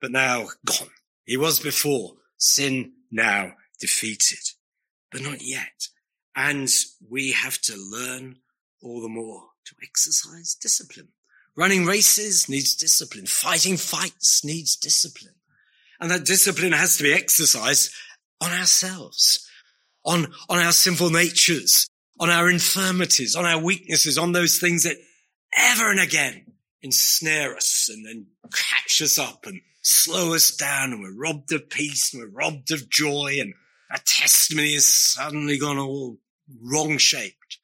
But 0.00 0.12
now 0.12 0.48
gone. 0.64 0.88
He 1.24 1.36
was 1.36 1.60
before. 1.60 2.14
Sin 2.38 2.92
now 3.10 3.52
defeated. 3.78 4.50
But 5.12 5.22
not 5.22 5.42
yet. 5.42 5.88
And 6.34 6.68
we 7.08 7.32
have 7.32 7.60
to 7.62 7.76
learn 7.76 8.36
all 8.82 9.00
the 9.00 9.08
more 9.08 9.42
to 9.66 9.74
exercise 9.82 10.54
discipline. 10.54 11.08
Running 11.56 11.84
races 11.84 12.48
needs 12.48 12.74
discipline. 12.74 13.26
Fighting 13.26 13.76
fights 13.76 14.44
needs 14.44 14.76
discipline. 14.76 15.34
And 16.00 16.10
that 16.10 16.24
discipline 16.24 16.72
has 16.72 16.96
to 16.96 17.02
be 17.02 17.12
exercised 17.12 17.92
on 18.40 18.50
ourselves, 18.50 19.48
on, 20.04 20.32
on 20.48 20.58
our 20.58 20.72
sinful 20.72 21.10
natures, 21.10 21.86
on 22.18 22.30
our 22.30 22.50
infirmities, 22.50 23.36
on 23.36 23.44
our 23.44 23.62
weaknesses, 23.62 24.18
on 24.18 24.32
those 24.32 24.58
things 24.58 24.84
that 24.84 24.96
ever 25.56 25.90
and 25.90 26.00
again 26.00 26.46
ensnare 26.82 27.54
us 27.54 27.88
and 27.92 28.04
then 28.04 28.26
catch 28.52 29.00
us 29.00 29.18
up 29.18 29.46
and 29.46 29.60
slow 29.82 30.34
us 30.34 30.56
down 30.56 30.92
and 30.92 31.00
we're 31.00 31.14
robbed 31.14 31.52
of 31.52 31.68
peace 31.70 32.12
and 32.12 32.22
we're 32.22 32.28
robbed 32.28 32.72
of 32.72 32.88
joy 32.88 33.36
and 33.40 33.54
our 33.92 33.98
testimony 34.04 34.72
has 34.72 34.86
suddenly 34.86 35.58
gone 35.58 35.78
all 35.78 36.16
wrong 36.60 36.96
shaped. 36.96 37.58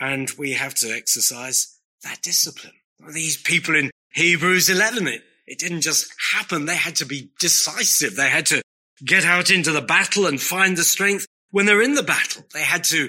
And 0.00 0.30
we 0.38 0.52
have 0.52 0.74
to 0.76 0.90
exercise 0.90 1.78
that 2.02 2.22
discipline. 2.22 2.72
These 3.12 3.40
people 3.42 3.76
in 3.76 3.90
Hebrews 4.12 4.70
11, 4.70 5.06
it, 5.06 5.22
it 5.46 5.58
didn't 5.58 5.82
just 5.82 6.12
happen. 6.32 6.64
They 6.64 6.76
had 6.76 6.96
to 6.96 7.06
be 7.06 7.30
decisive. 7.38 8.16
They 8.16 8.28
had 8.28 8.46
to 8.46 8.62
get 9.04 9.24
out 9.24 9.50
into 9.50 9.70
the 9.70 9.82
battle 9.82 10.26
and 10.26 10.40
find 10.40 10.76
the 10.76 10.84
strength 10.84 11.26
when 11.50 11.66
they're 11.66 11.82
in 11.82 11.94
the 11.94 12.02
battle. 12.02 12.44
They 12.54 12.62
had 12.62 12.84
to, 12.84 13.08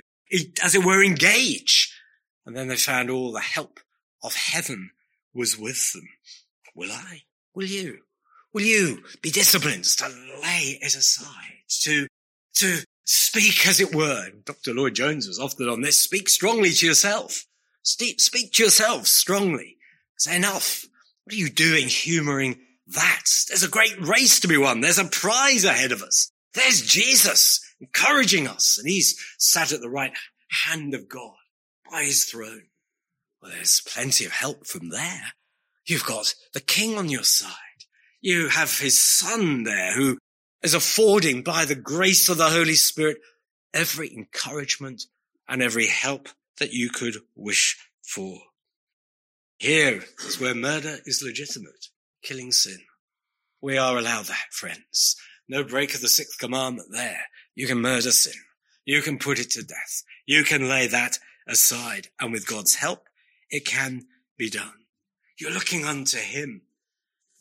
as 0.62 0.76
it 0.76 0.86
were, 0.86 1.04
engage. 1.04 1.98
And 2.45 2.56
then 2.56 2.67
they 2.67 2.76
found 2.76 3.10
all 3.10 3.32
the 3.32 3.39
help 3.39 3.80
of 4.24 4.36
heaven 4.36 4.91
was 5.34 5.58
with 5.58 5.93
them. 5.93 6.08
Will 6.76 6.91
I? 6.91 7.21
Will 7.54 7.65
you? 7.65 8.00
Will 8.54 8.63
you 8.63 9.04
be 9.21 9.32
disciplined 9.32 9.84
to 9.84 10.08
lay 10.41 10.80
it 10.82 10.95
aside, 10.95 11.63
to, 11.82 12.08
to 12.56 12.84
speak 13.06 13.68
as 13.68 13.80
it 13.80 13.94
were? 13.94 14.30
Dr. 14.46 14.74
Lloyd 14.74 14.96
Jones 14.96 15.28
was 15.28 15.39
often 15.39 15.70
on 15.70 15.82
this. 15.82 16.02
Speak 16.02 16.30
strongly 16.30 16.72
to 16.72 16.86
yourself. 16.86 17.46
Speak 17.84 18.54
to 18.54 18.63
yourself 18.63 19.08
strongly. 19.08 19.78
Say 20.18 20.36
enough. 20.36 20.86
What 21.24 21.34
are 21.34 21.38
you 21.38 21.50
doing 21.50 21.88
humoring 21.88 22.60
that? 22.88 23.26
There's 23.48 23.63
a 23.63 23.70
great 23.70 24.00
race 24.00 24.39
to 24.41 24.48
be 24.48 24.58
won. 24.58 24.82
There's 24.82 25.00
a 25.00 25.06
prize 25.06 25.65
ahead 25.65 25.91
of 25.91 26.02
us. 26.02 26.32
There's 26.54 26.82
Jesus 26.82 27.60
encouraging 27.82 28.48
us 28.48 28.78
and 28.78 28.88
he's 28.88 29.20
sat 29.38 29.72
at 29.72 29.82
the 29.82 29.89
right 29.89 30.13
hand 30.65 30.94
of 30.94 31.10
God 31.10 31.36
by 31.91 32.04
his 32.04 32.24
throne. 32.26 32.63
Well, 33.41 33.52
there's 33.52 33.82
plenty 33.86 34.26
of 34.26 34.32
help 34.32 34.65
from 34.65 34.89
there. 34.89 35.34
You've 35.86 36.06
got 36.06 36.34
the 36.54 36.62
king 36.62 36.98
on 36.98 37.10
your 37.10 37.24
side. 37.24 37.52
You 38.22 38.48
have 38.48 38.80
his 38.80 39.00
son 39.00 39.63
there 39.63 39.94
who 39.94 40.18
is 40.63 40.74
affording 40.74 41.44
by 41.44 41.65
the 41.65 41.76
grace 41.76 42.30
of 42.30 42.38
the 42.38 42.50
Holy 42.50 42.76
Spirit 42.76 43.18
every 43.74 44.12
encouragement 44.13 45.04
and 45.48 45.62
every 45.62 45.88
help 45.88 46.30
that 46.60 46.74
you 46.74 46.89
could 46.89 47.18
wish 47.36 47.78
for. 48.04 48.39
Here 49.58 50.04
is 50.26 50.39
where 50.39 50.56
murder 50.56 50.98
is 51.06 51.24
legitimate, 51.24 51.88
killing 52.24 52.52
sin. 52.52 52.80
We 53.62 53.78
are 53.78 53.98
allowed 53.98 54.26
that, 54.26 54.48
friends. 54.52 55.15
No 55.48 55.63
break 55.63 55.94
of 55.94 56.02
the 56.02 56.08
sixth 56.08 56.39
commandment 56.39 56.89
there. 56.91 57.22
You 57.54 57.68
can 57.68 57.82
murder 57.82 58.12
sin. 58.12 58.34
You 58.86 59.02
can 59.02 59.18
put 59.18 59.39
it 59.39 59.52
to 59.52 59.63
death. 59.63 60.04
You 60.26 60.44
can 60.44 60.70
lay 60.70 60.88
that 60.88 61.20
aside. 61.48 62.08
And 62.20 62.32
with 62.32 62.48
God's 62.48 62.76
help, 62.76 63.08
it 63.50 63.65
can 63.65 64.06
be 64.38 64.50
done. 64.50 64.86
You're 65.39 65.52
looking 65.52 65.86
unto 65.86 66.18
him, 66.18 66.62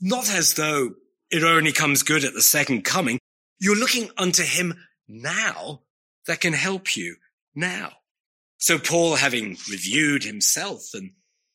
not 0.00 0.30
as 0.30 0.54
though 0.54 0.94
it 1.34 1.42
only 1.42 1.72
comes 1.72 2.04
good 2.04 2.22
at 2.22 2.32
the 2.32 2.40
second 2.40 2.84
coming. 2.84 3.18
You're 3.58 3.74
looking 3.74 4.08
unto 4.16 4.44
him 4.44 4.74
now 5.08 5.80
that 6.28 6.40
can 6.40 6.52
help 6.52 6.96
you 6.96 7.16
now. 7.56 7.90
So 8.58 8.78
Paul, 8.78 9.16
having 9.16 9.56
reviewed 9.68 10.22
himself 10.22 10.90
and 10.94 11.10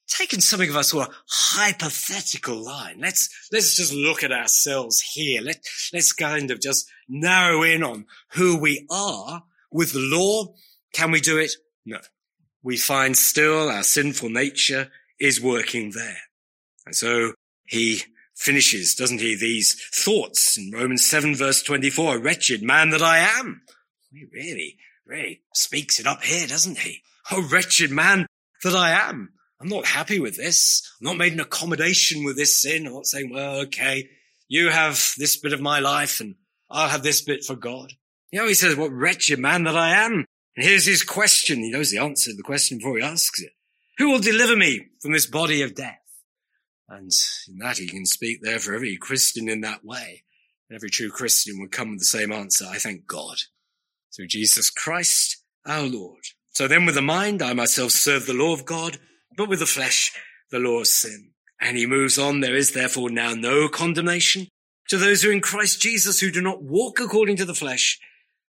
taken 0.10 0.42
something 0.42 0.70
of 0.70 0.76
us 0.76 0.92
to 0.92 1.00
a 1.00 1.10
hypothetical 1.30 2.58
line. 2.62 2.98
Let's, 3.00 3.30
let's 3.54 3.78
just 3.78 3.94
look 3.94 4.22
at 4.22 4.34
ourselves 4.34 5.00
here. 5.00 5.42
Let, 5.42 5.64
let's 5.94 6.12
kind 6.12 6.52
of 6.52 6.60
just 6.60 6.92
narrow 7.08 7.64
in 7.64 7.82
on 7.82 8.06
who 8.34 8.60
we 8.60 8.86
are 8.92 9.44
with 9.72 9.94
the 9.94 10.00
law. 10.00 10.56
Can 10.92 11.12
we 11.12 11.22
do 11.22 11.38
it? 11.38 11.54
No. 11.86 12.00
We 12.64 12.76
find 12.76 13.16
still 13.16 13.70
our 13.70 13.84
sinful 13.84 14.30
nature 14.30 14.92
is 15.22 15.40
working 15.40 15.92
there. 15.92 16.24
And 16.86 16.94
so 16.94 17.32
he 17.66 18.02
finishes, 18.40 18.96
doesn't 18.96 19.20
he, 19.20 19.36
these 19.36 19.76
thoughts 19.92 20.58
in 20.58 20.72
Romans 20.72 21.06
7 21.06 21.36
verse 21.36 21.62
24, 21.62 22.20
wretched 22.20 22.64
man 22.64 22.90
that 22.92 23.02
I 23.02 23.20
am. 23.20 23.62
He 24.12 24.26
really, 24.34 24.78
really 25.06 25.42
speaks 25.54 26.00
it 26.00 26.08
up 26.08 26.24
here, 26.24 26.48
doesn't 26.48 26.80
he? 26.80 27.02
A 27.32 27.42
wretched 27.42 27.92
man 27.92 28.26
that 28.64 28.74
I 28.74 28.92
am. 28.92 29.34
I'm 29.62 29.68
not 29.68 29.86
happy 29.86 30.20
with 30.20 30.38
this. 30.38 30.90
I'm 31.00 31.06
not 31.08 31.18
made 31.18 31.34
an 31.34 31.42
accommodation 31.42 32.24
with 32.24 32.38
this 32.38 32.62
sin. 32.62 32.88
I'm 32.88 32.94
not 32.94 33.06
saying, 33.06 33.30
well, 33.32 33.60
okay, 33.62 34.10
you 34.48 34.70
have 34.70 35.14
this 35.18 35.36
bit 35.36 35.52
of 35.52 35.60
my 35.60 35.80
life 35.80 36.22
and 36.22 36.36
I'll 36.70 36.88
have 36.88 37.04
this 37.04 37.22
bit 37.22 37.44
for 37.44 37.56
God. 37.56 37.92
You 38.32 38.40
know, 38.40 38.48
he 38.48 38.54
says, 38.54 38.78
what 38.78 38.92
wretched 38.92 39.40
man 39.40 39.66
that 39.66 39.76
I 39.76 40.06
am. 40.06 40.26
And 40.56 40.66
here's 40.66 40.86
his 40.86 41.04
question. 41.04 41.60
He 41.60 41.72
knows 41.72 41.92
the 41.92 41.98
answer 41.98 42.32
to 42.32 42.38
the 42.38 42.44
question 42.44 42.78
before 42.78 42.98
he 42.98 43.04
asks 43.04 43.42
it. 43.42 43.52
Who 43.98 44.12
will 44.12 44.20
deliver 44.20 44.56
me 44.56 44.88
from 45.02 45.12
this 45.12 45.26
body 45.26 45.62
of 45.62 45.76
death? 45.76 46.00
And 46.90 47.12
in 47.48 47.60
that 47.60 47.78
he 47.78 47.88
can 47.88 48.06
speak 48.06 48.40
there 48.42 48.60
for 48.60 48.74
every 48.74 48.98
Christian 48.98 49.48
in 49.48 49.62
that 49.62 49.86
way. 49.86 50.24
And 50.70 50.76
every 50.76 50.90
true 50.90 51.10
Christian 51.10 51.60
would 51.60 51.72
come 51.72 51.92
with 51.92 52.00
the 52.00 52.06
same 52.06 52.32
answer. 52.32 52.66
I 52.70 52.78
thank 52.78 53.06
God 53.06 53.38
through 54.16 54.28
Jesus 54.28 54.70
Christ, 54.70 55.44
our 55.66 55.84
Lord. 55.84 56.24
So 56.50 56.68
then 56.68 56.86
with 56.86 56.96
the 56.96 57.02
mind, 57.02 57.42
I 57.42 57.54
myself 57.54 57.92
serve 57.92 58.26
the 58.26 58.34
law 58.34 58.54
of 58.54 58.66
God 58.66 58.98
but 59.40 59.48
with 59.48 59.60
the 59.60 59.66
flesh, 59.66 60.12
the 60.52 60.60
law 60.60 60.82
of 60.82 60.88
sin. 60.88 61.32
And 61.62 61.78
he 61.78 61.86
moves 61.86 62.18
on. 62.18 62.42
There 62.42 62.56
is 62.56 62.74
therefore 62.74 63.10
now 63.10 63.34
no 63.34 63.70
condemnation 63.70 64.48
to 64.90 64.98
those 64.98 65.22
who 65.22 65.30
are 65.30 65.34
in 65.34 65.40
Christ 65.40 65.82
Jesus 65.82 66.20
who 66.20 66.30
do 66.30 66.42
not 66.42 66.62
walk 66.62 67.00
according 67.00 67.38
to 67.38 67.46
the 67.46 67.54
flesh, 67.54 68.00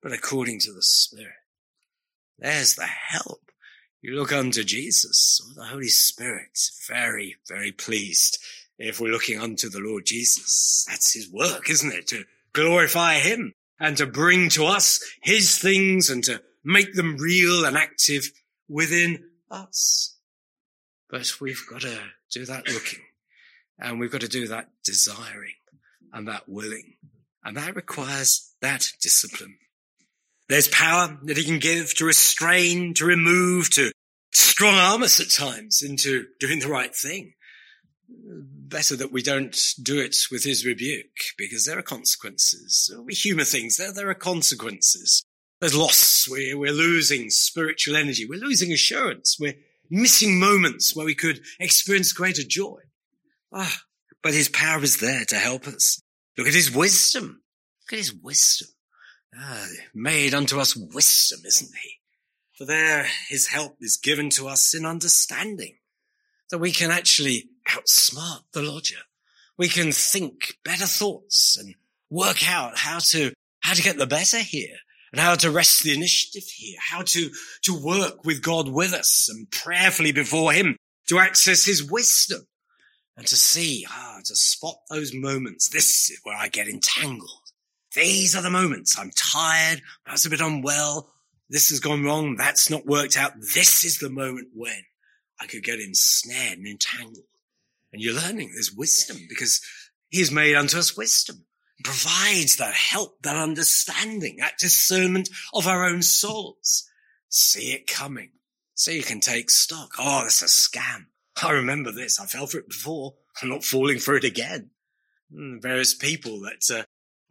but 0.01 0.11
according 0.11 0.59
to 0.59 0.73
the 0.73 0.81
Spirit. 0.81 1.35
There's 2.37 2.75
the 2.75 2.85
help. 2.85 3.52
You 4.03 4.15
look 4.15 4.33
unto 4.33 4.65
Jesus 4.65 5.39
or 5.39 5.53
the 5.53 5.69
Holy 5.69 5.87
Spirit. 5.87 6.59
Very, 6.89 7.37
very 7.47 7.71
pleased 7.71 8.37
if 8.77 8.99
we're 8.99 9.13
looking 9.13 9.39
unto 9.39 9.69
the 9.69 9.79
Lord 9.79 10.05
Jesus. 10.05 10.85
That's 10.89 11.13
his 11.13 11.31
work, 11.31 11.69
isn't 11.69 11.93
it? 11.93 12.07
To 12.07 12.25
glorify 12.51 13.19
him 13.19 13.53
and 13.79 13.95
to 13.95 14.05
bring 14.05 14.49
to 14.49 14.65
us 14.65 14.99
his 15.21 15.57
things 15.57 16.09
and 16.09 16.21
to 16.25 16.41
make 16.65 16.95
them 16.95 17.15
real 17.15 17.63
and 17.63 17.77
active 17.77 18.29
within 18.67 19.23
us. 19.49 20.17
But 21.09 21.39
we've 21.39 21.63
got 21.69 21.81
to 21.81 21.97
do 22.29 22.45
that 22.45 22.67
looking 22.67 23.03
and 23.79 24.01
we've 24.01 24.11
got 24.11 24.21
to 24.21 24.27
do 24.27 24.49
that 24.49 24.67
desiring 24.83 25.55
and 26.11 26.27
that 26.27 26.49
willing. 26.49 26.95
And 27.41 27.55
that 27.55 27.77
requires 27.77 28.53
that 28.59 28.85
discipline. 29.01 29.59
There's 30.49 30.67
power 30.67 31.17
that 31.23 31.37
he 31.37 31.43
can 31.43 31.59
give 31.59 31.95
to 31.95 32.05
restrain, 32.05 32.93
to 32.95 33.05
remove, 33.05 33.69
to 33.71 33.91
strong 34.31 34.75
arm 34.75 35.03
us 35.03 35.19
at 35.19 35.29
times 35.29 35.81
into 35.81 36.25
doing 36.39 36.59
the 36.59 36.67
right 36.67 36.95
thing. 36.95 37.33
better 38.07 38.95
that 38.95 39.11
we 39.11 39.21
don't 39.21 39.57
do 39.81 39.99
it 39.99 40.15
with 40.31 40.43
his 40.43 40.65
rebuke 40.65 41.05
because 41.37 41.65
there 41.65 41.77
are 41.77 41.83
consequences. 41.83 42.93
We 43.05 43.13
humour 43.13 43.43
things. 43.43 43.77
There, 43.77 43.93
there 43.93 44.09
are 44.09 44.15
consequences. 44.15 45.23
There's 45.59 45.75
loss. 45.75 46.27
We're, 46.29 46.57
we're 46.57 46.73
losing 46.73 47.29
spiritual 47.29 47.95
energy. 47.95 48.25
We're 48.27 48.39
losing 48.39 48.71
assurance. 48.71 49.37
We're 49.39 49.55
missing 49.89 50.39
moments 50.39 50.95
where 50.95 51.05
we 51.05 51.15
could 51.15 51.41
experience 51.59 52.11
greater 52.13 52.43
joy. 52.43 52.79
Ah, 53.53 53.81
but 54.21 54.33
his 54.33 54.49
power 54.49 54.83
is 54.83 54.97
there 54.97 55.25
to 55.25 55.35
help 55.35 55.67
us. 55.67 56.01
Look 56.37 56.47
at 56.47 56.53
his 56.53 56.71
wisdom. 56.71 57.43
Look 57.83 57.93
at 57.93 57.99
his 57.99 58.13
wisdom. 58.13 58.69
Ah, 59.37 59.67
made 59.93 60.33
unto 60.33 60.59
us 60.59 60.75
wisdom, 60.75 61.41
isn't 61.45 61.71
he? 61.81 61.99
For 62.57 62.65
there 62.65 63.07
his 63.27 63.47
help 63.47 63.77
is 63.81 63.97
given 63.97 64.29
to 64.31 64.47
us 64.47 64.73
in 64.73 64.85
understanding. 64.85 65.77
That 66.51 66.59
we 66.59 66.71
can 66.71 66.91
actually 66.91 67.49
outsmart 67.67 68.43
the 68.53 68.61
lodger. 68.61 68.99
We 69.57 69.69
can 69.69 69.91
think 69.91 70.57
better 70.63 70.85
thoughts 70.85 71.57
and 71.57 71.75
work 72.09 72.47
out 72.47 72.77
how 72.77 72.99
to, 72.99 73.33
how 73.61 73.73
to 73.73 73.81
get 73.81 73.97
the 73.97 74.05
better 74.05 74.39
here 74.39 74.77
and 75.11 75.19
how 75.19 75.35
to 75.35 75.51
wrest 75.51 75.83
the 75.83 75.93
initiative 75.93 76.43
here, 76.43 76.77
how 76.79 77.01
to, 77.03 77.29
to 77.63 77.83
work 77.83 78.25
with 78.25 78.41
God 78.43 78.67
with 78.69 78.93
us 78.93 79.29
and 79.29 79.49
prayerfully 79.49 80.11
before 80.11 80.53
him 80.53 80.77
to 81.07 81.19
access 81.19 81.65
his 81.65 81.83
wisdom 81.83 82.47
and 83.17 83.25
to 83.27 83.35
see, 83.35 83.85
ah, 83.89 84.19
to 84.25 84.35
spot 84.35 84.75
those 84.89 85.13
moments. 85.13 85.69
This 85.69 86.09
is 86.09 86.19
where 86.23 86.37
I 86.37 86.49
get 86.49 86.67
entangled. 86.67 87.42
These 87.95 88.35
are 88.35 88.41
the 88.41 88.49
moments 88.49 88.97
I'm 88.97 89.11
tired. 89.11 89.81
I 90.05 90.11
was 90.11 90.25
a 90.25 90.29
bit 90.29 90.41
unwell. 90.41 91.09
This 91.49 91.69
has 91.69 91.79
gone 91.79 92.03
wrong. 92.03 92.35
That's 92.35 92.69
not 92.69 92.85
worked 92.85 93.17
out. 93.17 93.33
This 93.53 93.85
is 93.85 93.99
the 93.99 94.09
moment 94.09 94.49
when 94.55 94.83
I 95.39 95.45
could 95.45 95.63
get 95.63 95.79
ensnared 95.79 96.57
and 96.57 96.67
entangled. 96.67 97.25
And 97.91 98.01
you're 98.01 98.15
learning 98.15 98.51
there's 98.53 98.73
wisdom 98.73 99.17
because 99.29 99.61
he 100.09 100.19
has 100.19 100.31
made 100.31 100.55
unto 100.55 100.77
us 100.77 100.97
wisdom, 100.97 101.45
provides 101.83 102.57
that 102.57 102.73
help, 102.73 103.21
that 103.21 103.35
understanding, 103.35 104.37
that 104.37 104.57
discernment 104.57 105.29
of 105.53 105.67
our 105.67 105.85
own 105.85 106.01
souls. 106.01 106.89
See 107.29 107.73
it 107.73 107.85
coming. 107.85 108.31
So 108.75 108.89
you 108.89 109.03
can 109.03 109.19
take 109.19 109.51
stock. 109.51 109.93
Oh, 109.99 110.21
that's 110.23 110.41
a 110.41 110.45
scam. 110.45 111.05
I 111.43 111.51
remember 111.51 111.91
this. 111.91 112.19
I 112.19 112.25
fell 112.25 112.47
for 112.47 112.57
it 112.57 112.69
before. 112.69 113.13
I'm 113.41 113.49
not 113.49 113.63
falling 113.63 113.99
for 113.99 114.15
it 114.15 114.23
again. 114.23 114.71
Hmm, 115.31 115.59
various 115.59 115.93
people 115.93 116.41
that 116.41 116.63
uh, 116.71 116.83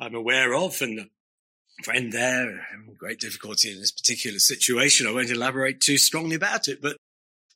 I'm 0.03 0.17
aware 0.17 0.53
of 0.53 0.83
and 0.83 1.09
friend 1.85 2.13
there 2.13 2.67
having 2.73 2.97
great 2.99 3.21
difficulty 3.21 3.71
in 3.71 3.79
this 3.79 3.93
particular 3.93 4.41
situation. 4.41 5.07
I 5.07 5.13
won't 5.13 5.31
elaborate 5.31 5.81
too 5.81 5.97
strongly 5.97 6.35
about 6.35 6.67
it, 6.67 6.83
but 6.83 6.97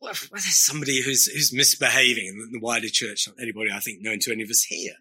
well, 0.01 0.13
there's 0.31 0.65
somebody 0.65 1.03
who's, 1.03 1.27
who's 1.27 1.53
misbehaving 1.53 2.27
in 2.27 2.53
the 2.53 2.61
wider 2.61 2.89
church, 2.89 3.27
not 3.27 3.43
anybody 3.43 3.71
I 3.73 3.81
think 3.81 4.01
known 4.01 4.21
to 4.21 4.33
any 4.33 4.45
of 4.45 4.51
us 4.51 4.63
here. 4.63 4.93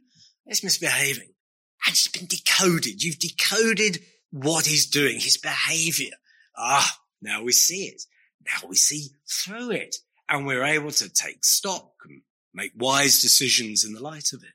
is 0.47 0.63
misbehaving. 0.63 1.29
And 1.85 1.93
it's 1.93 2.07
been 2.07 2.25
decoded. 2.25 3.03
You've 3.03 3.19
decoded 3.19 3.99
what 4.31 4.65
he's 4.65 4.87
doing, 4.87 5.19
his 5.19 5.37
behavior. 5.37 6.13
Ah, 6.57 6.97
now 7.21 7.43
we 7.43 7.51
see 7.51 7.83
it. 7.85 8.01
Now 8.43 8.67
we 8.67 8.75
see 8.75 9.09
through 9.29 9.69
it 9.69 9.97
and 10.27 10.47
we're 10.47 10.63
able 10.63 10.91
to 10.91 11.09
take 11.09 11.45
stock 11.45 11.91
and 12.05 12.23
make 12.55 12.71
wise 12.75 13.21
decisions 13.21 13.85
in 13.85 13.93
the 13.93 14.01
light 14.01 14.33
of 14.33 14.41
it. 14.41 14.49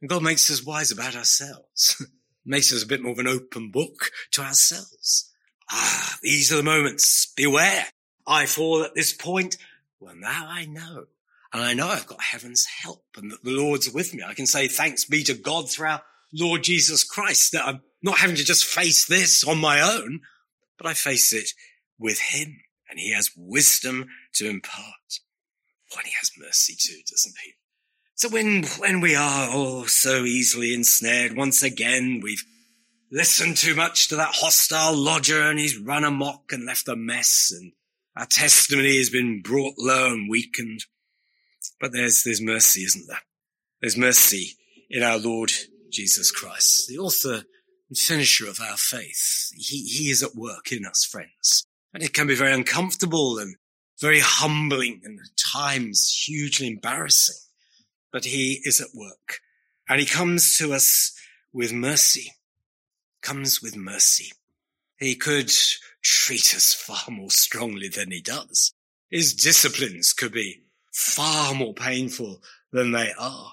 And 0.00 0.10
God 0.10 0.22
makes 0.22 0.50
us 0.50 0.64
wise 0.64 0.90
about 0.90 1.16
ourselves, 1.16 2.04
makes 2.44 2.72
us 2.72 2.82
a 2.82 2.86
bit 2.86 3.02
more 3.02 3.12
of 3.12 3.18
an 3.18 3.26
open 3.26 3.70
book 3.70 4.10
to 4.32 4.42
ourselves. 4.42 5.32
Ah, 5.70 6.18
these 6.22 6.52
are 6.52 6.56
the 6.56 6.62
moments. 6.62 7.32
Beware. 7.36 7.86
I 8.26 8.46
fall 8.46 8.82
at 8.82 8.94
this 8.94 9.12
point. 9.12 9.56
Well, 10.00 10.16
now 10.16 10.46
I 10.48 10.66
know. 10.66 11.06
And 11.52 11.62
I 11.62 11.74
know 11.74 11.88
I've 11.88 12.06
got 12.06 12.20
heaven's 12.20 12.66
help 12.82 13.04
and 13.16 13.30
that 13.30 13.42
the 13.42 13.50
Lord's 13.50 13.90
with 13.90 14.12
me. 14.12 14.22
I 14.26 14.34
can 14.34 14.46
say 14.46 14.68
thanks 14.68 15.04
be 15.04 15.22
to 15.24 15.34
God 15.34 15.70
through 15.70 15.88
our 15.88 16.02
Lord 16.32 16.64
Jesus 16.64 17.02
Christ 17.04 17.52
that 17.52 17.66
I'm 17.66 17.82
not 18.02 18.18
having 18.18 18.36
to 18.36 18.44
just 18.44 18.64
face 18.64 19.06
this 19.06 19.44
on 19.44 19.58
my 19.58 19.80
own, 19.80 20.20
but 20.76 20.86
I 20.86 20.94
face 20.94 21.32
it 21.32 21.50
with 21.98 22.20
him 22.20 22.60
and 22.90 22.98
he 22.98 23.12
has 23.12 23.30
wisdom 23.36 24.08
to 24.34 24.48
impart. 24.48 25.20
And 25.96 26.06
he 26.06 26.12
has 26.20 26.32
mercy 26.36 26.74
too, 26.78 27.00
doesn't 27.08 27.36
he? 27.42 27.54
So 28.16 28.30
when, 28.30 28.64
when 28.78 29.02
we 29.02 29.14
are 29.14 29.50
all 29.50 29.84
so 29.84 30.24
easily 30.24 30.72
ensnared, 30.72 31.36
once 31.36 31.62
again, 31.62 32.20
we've 32.22 32.46
listened 33.12 33.58
too 33.58 33.74
much 33.74 34.08
to 34.08 34.16
that 34.16 34.32
hostile 34.32 34.96
lodger 34.96 35.42
and 35.42 35.58
he's 35.58 35.76
run 35.76 36.02
amok 36.02 36.50
and 36.50 36.64
left 36.64 36.88
a 36.88 36.96
mess 36.96 37.52
and 37.54 37.72
our 38.16 38.24
testimony 38.24 38.96
has 38.96 39.10
been 39.10 39.42
brought 39.42 39.74
low 39.76 40.14
and 40.14 40.30
weakened. 40.30 40.86
But 41.78 41.92
there's, 41.92 42.22
there's 42.24 42.40
mercy, 42.40 42.80
isn't 42.84 43.06
there? 43.06 43.20
There's 43.82 43.98
mercy 43.98 44.52
in 44.88 45.02
our 45.02 45.18
Lord 45.18 45.52
Jesus 45.92 46.30
Christ, 46.30 46.88
the 46.88 46.96
author 46.96 47.42
and 47.90 47.98
finisher 47.98 48.48
of 48.48 48.60
our 48.62 48.78
faith. 48.78 49.50
He, 49.54 49.82
he 49.82 50.10
is 50.10 50.22
at 50.22 50.34
work 50.34 50.72
in 50.72 50.86
us, 50.86 51.04
friends. 51.04 51.66
And 51.92 52.02
it 52.02 52.14
can 52.14 52.26
be 52.26 52.34
very 52.34 52.54
uncomfortable 52.54 53.38
and 53.38 53.56
very 54.00 54.20
humbling 54.20 55.02
and 55.04 55.18
at 55.20 55.36
times 55.36 56.24
hugely 56.26 56.68
embarrassing. 56.68 57.36
But 58.16 58.24
he 58.24 58.62
is 58.64 58.80
at 58.80 58.94
work 58.94 59.40
and 59.90 60.00
he 60.00 60.06
comes 60.06 60.56
to 60.56 60.72
us 60.72 61.12
with 61.52 61.70
mercy, 61.70 62.32
comes 63.20 63.60
with 63.60 63.76
mercy. 63.76 64.32
He 64.98 65.16
could 65.16 65.52
treat 66.00 66.54
us 66.56 66.72
far 66.72 67.10
more 67.10 67.30
strongly 67.30 67.88
than 67.88 68.10
he 68.10 68.22
does. 68.22 68.72
His 69.10 69.34
disciplines 69.34 70.14
could 70.14 70.32
be 70.32 70.62
far 70.94 71.52
more 71.52 71.74
painful 71.74 72.42
than 72.72 72.92
they 72.92 73.12
are. 73.18 73.52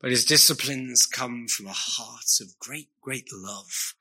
But 0.00 0.12
his 0.12 0.24
disciplines 0.24 1.04
come 1.04 1.48
from 1.48 1.66
a 1.66 1.72
heart 1.72 2.38
of 2.40 2.56
great, 2.60 2.90
great 3.00 3.26
love 3.32 3.94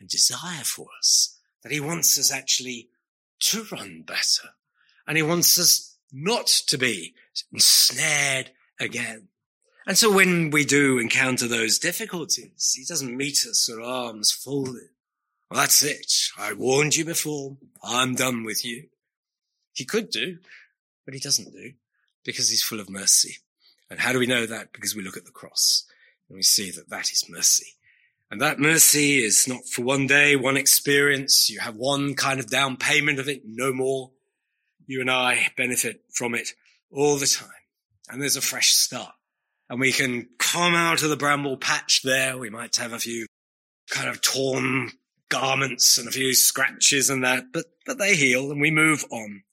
and 0.00 0.08
desire 0.08 0.64
for 0.64 0.86
us 0.98 1.38
that 1.62 1.72
he 1.72 1.78
wants 1.78 2.18
us 2.18 2.32
actually 2.32 2.88
to 3.40 3.66
run 3.70 4.00
better. 4.00 4.54
And 5.06 5.18
he 5.18 5.22
wants 5.22 5.58
us 5.58 5.98
not 6.10 6.46
to 6.68 6.78
be 6.78 7.12
ensnared 7.52 8.52
again. 8.80 9.28
And 9.86 9.98
so 9.98 10.12
when 10.12 10.50
we 10.50 10.64
do 10.64 10.98
encounter 10.98 11.48
those 11.48 11.78
difficulties, 11.78 12.72
he 12.76 12.84
doesn't 12.84 13.16
meet 13.16 13.44
us 13.48 13.68
with 13.68 13.84
arms 13.84 14.30
folded. 14.30 14.90
Well, 15.50 15.60
that's 15.60 15.82
it. 15.82 16.12
I 16.38 16.52
warned 16.52 16.96
you 16.96 17.04
before. 17.04 17.56
I'm 17.82 18.14
done 18.14 18.44
with 18.44 18.64
you. 18.64 18.88
He 19.72 19.84
could 19.84 20.10
do, 20.10 20.38
but 21.04 21.14
he 21.14 21.20
doesn't 21.20 21.52
do 21.52 21.72
because 22.24 22.48
he's 22.48 22.62
full 22.62 22.80
of 22.80 22.88
mercy. 22.88 23.38
And 23.90 24.00
how 24.00 24.12
do 24.12 24.18
we 24.18 24.26
know 24.26 24.46
that? 24.46 24.72
Because 24.72 24.94
we 24.94 25.02
look 25.02 25.16
at 25.16 25.24
the 25.24 25.30
cross 25.30 25.84
and 26.28 26.36
we 26.36 26.42
see 26.42 26.70
that 26.70 26.88
that 26.88 27.10
is 27.10 27.28
mercy. 27.28 27.74
And 28.30 28.40
that 28.40 28.58
mercy 28.58 29.22
is 29.22 29.46
not 29.46 29.66
for 29.66 29.82
one 29.82 30.06
day, 30.06 30.36
one 30.36 30.56
experience. 30.56 31.50
You 31.50 31.60
have 31.60 31.76
one 31.76 32.14
kind 32.14 32.40
of 32.40 32.48
down 32.48 32.78
payment 32.78 33.18
of 33.18 33.28
it, 33.28 33.42
no 33.44 33.74
more. 33.74 34.12
You 34.86 35.02
and 35.02 35.10
I 35.10 35.48
benefit 35.56 36.02
from 36.14 36.34
it 36.34 36.54
all 36.90 37.16
the 37.16 37.26
time. 37.26 37.50
And 38.08 38.22
there's 38.22 38.36
a 38.36 38.40
fresh 38.40 38.72
start. 38.72 39.12
And 39.72 39.80
we 39.80 39.90
can 39.90 40.28
come 40.38 40.74
out 40.74 41.02
of 41.02 41.08
the 41.08 41.16
bramble 41.16 41.56
patch 41.56 42.02
there. 42.02 42.36
We 42.36 42.50
might 42.50 42.76
have 42.76 42.92
a 42.92 42.98
few 42.98 43.24
kind 43.88 44.06
of 44.06 44.20
torn 44.20 44.90
garments 45.30 45.96
and 45.96 46.06
a 46.06 46.10
few 46.10 46.34
scratches 46.34 47.08
and 47.08 47.24
that, 47.24 47.44
but, 47.54 47.64
but 47.86 47.96
they 47.96 48.14
heal 48.14 48.50
and 48.50 48.60
we 48.60 48.70
move 48.70 49.02
on. 49.10 49.44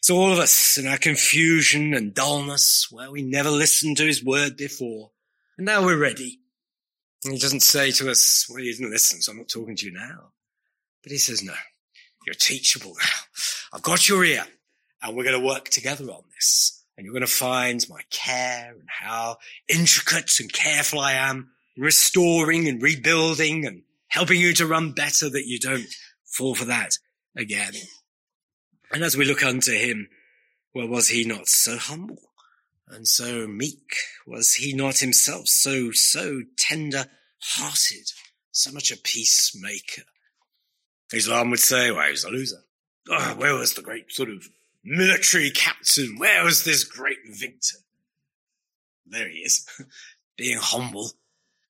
So 0.00 0.16
all 0.16 0.32
of 0.32 0.40
us 0.40 0.76
in 0.76 0.88
our 0.88 0.98
confusion 0.98 1.94
and 1.94 2.12
dullness, 2.12 2.88
where 2.90 3.12
we 3.12 3.22
never 3.22 3.48
listened 3.48 3.96
to 3.98 4.06
his 4.06 4.24
word 4.24 4.56
before, 4.56 5.12
and 5.56 5.66
now 5.66 5.84
we're 5.84 6.00
ready. 6.00 6.40
And 7.24 7.32
he 7.32 7.38
doesn't 7.38 7.62
say 7.62 7.92
to 7.92 8.10
us, 8.10 8.48
well, 8.50 8.58
you 8.58 8.72
didn't 8.72 8.90
listen, 8.90 9.22
so 9.22 9.30
I'm 9.30 9.38
not 9.38 9.48
talking 9.48 9.76
to 9.76 9.86
you 9.86 9.92
now. 9.92 10.32
But 11.04 11.12
he 11.12 11.18
says, 11.18 11.44
no, 11.44 11.54
you're 12.26 12.34
teachable 12.34 12.96
now. 12.98 13.20
I've 13.72 13.82
got 13.82 14.08
your 14.08 14.24
ear 14.24 14.44
and 15.00 15.16
we're 15.16 15.22
going 15.22 15.40
to 15.40 15.46
work 15.46 15.68
together 15.68 16.06
on 16.06 16.24
this. 16.34 16.83
And 16.96 17.04
you're 17.04 17.12
going 17.12 17.26
to 17.26 17.32
find 17.32 17.84
my 17.88 18.02
care 18.10 18.72
and 18.78 18.88
how 18.88 19.38
intricate 19.68 20.38
and 20.40 20.52
careful 20.52 21.00
I 21.00 21.12
am 21.12 21.50
restoring 21.76 22.68
and 22.68 22.80
rebuilding 22.80 23.66
and 23.66 23.82
helping 24.08 24.40
you 24.40 24.52
to 24.54 24.66
run 24.66 24.92
better 24.92 25.28
that 25.28 25.46
you 25.46 25.58
don't 25.58 25.92
fall 26.24 26.54
for 26.54 26.66
that 26.66 26.98
again. 27.36 27.72
And 28.92 29.02
as 29.02 29.16
we 29.16 29.24
look 29.24 29.42
unto 29.42 29.72
him, 29.72 30.08
well, 30.74 30.86
was 30.86 31.08
he 31.08 31.24
not 31.24 31.48
so 31.48 31.76
humble 31.78 32.30
and 32.88 33.08
so 33.08 33.46
meek? 33.46 33.96
Was 34.26 34.54
he 34.54 34.72
not 34.72 34.98
himself 34.98 35.48
so, 35.48 35.90
so 35.90 36.42
tender 36.56 37.06
hearted, 37.40 38.12
so 38.52 38.70
much 38.72 38.92
a 38.92 38.96
peacemaker? 38.96 40.02
Islam 41.12 41.50
would 41.50 41.60
say, 41.60 41.90
well, 41.90 42.04
he 42.04 42.10
was 42.12 42.24
a 42.24 42.30
loser. 42.30 42.62
Oh, 43.10 43.34
where 43.36 43.54
was 43.54 43.74
the 43.74 43.82
great 43.82 44.12
sort 44.12 44.30
of 44.30 44.48
military 44.84 45.50
captain? 45.50 46.16
Where 46.18 46.44
was 46.44 46.64
this 46.64 46.84
great 46.84 47.18
victor? 47.28 47.78
There 49.06 49.28
he 49.28 49.38
is, 49.38 49.66
being 50.36 50.58
humble 50.60 51.12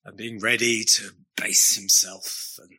and 0.05 0.17
being 0.17 0.39
ready 0.41 0.85
to 0.85 1.11
base 1.37 1.77
himself 1.77 2.59
and 2.61 2.71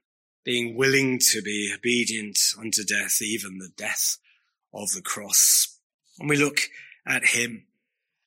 being 0.43 0.75
willing 0.75 1.19
to 1.19 1.41
be 1.41 1.73
obedient 1.75 2.37
unto 2.59 2.83
death, 2.83 3.21
even 3.21 3.57
the 3.57 3.71
death 3.75 4.17
of 4.73 4.91
the 4.91 5.01
cross. 5.01 5.79
And 6.19 6.29
we 6.29 6.37
look 6.37 6.61
at 7.07 7.25
him 7.25 7.65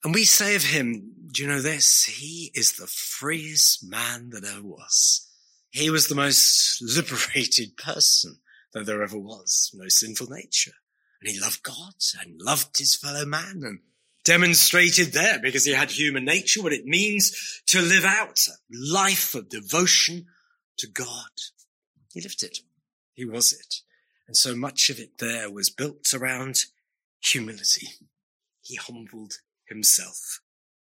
and 0.05 0.15
we 0.15 0.25
say 0.25 0.55
of 0.55 0.65
him, 0.65 1.13
do 1.33 1.43
you 1.43 1.49
know 1.49 1.61
this? 1.61 2.05
He 2.05 2.53
is 2.55 2.73
the 2.73 2.87
freest 2.87 3.85
man 3.89 4.31
that 4.31 4.45
ever 4.45 4.63
was. 4.63 5.29
He 5.71 5.91
was 5.91 6.09
the 6.09 6.15
most 6.15 6.81
liberated 6.97 7.77
person 7.77 8.39
that 8.73 8.87
there 8.87 9.03
ever 9.03 9.19
was. 9.19 9.71
No 9.75 9.89
sinful 9.89 10.29
nature. 10.29 10.73
And 11.21 11.31
he 11.31 11.41
loved 11.41 11.63
God 11.63 11.95
and 12.21 12.41
loved 12.41 12.79
his 12.79 12.95
fellow 12.95 13.25
man 13.25 13.63
and 13.65 13.81
demonstrated 14.25 15.13
there 15.13 15.39
because 15.41 15.65
he 15.65 15.73
had 15.73 15.91
human 15.91 16.25
nature, 16.25 16.63
what 16.63 16.73
it 16.73 16.85
means 16.85 17.63
to 17.67 17.81
live 17.81 18.05
out 18.05 18.39
a 18.49 18.53
life 18.71 19.35
of 19.35 19.49
devotion 19.49 20.27
to 20.77 20.87
God. 20.87 21.31
He 22.13 22.21
lived 22.21 22.43
it. 22.43 22.59
He 23.15 23.25
was 23.25 23.53
it. 23.53 23.77
And 24.27 24.37
so 24.37 24.55
much 24.55 24.91
of 24.91 25.01
it 25.01 25.19
there 25.19 25.51
was 25.51 25.71
built 25.71 26.13
around 26.15 26.57
humility. 27.21 27.89
He 28.63 28.77
humbled 28.77 29.39
himself. 29.67 30.41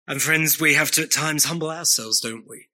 And 0.08 0.22
friends, 0.22 0.60
we 0.60 0.74
have 0.74 0.92
to 0.92 1.04
at 1.04 1.12
times 1.12 1.46
humble 1.46 1.70
ourselves, 1.70 2.22
don't 2.22 2.48
we? 2.48 2.68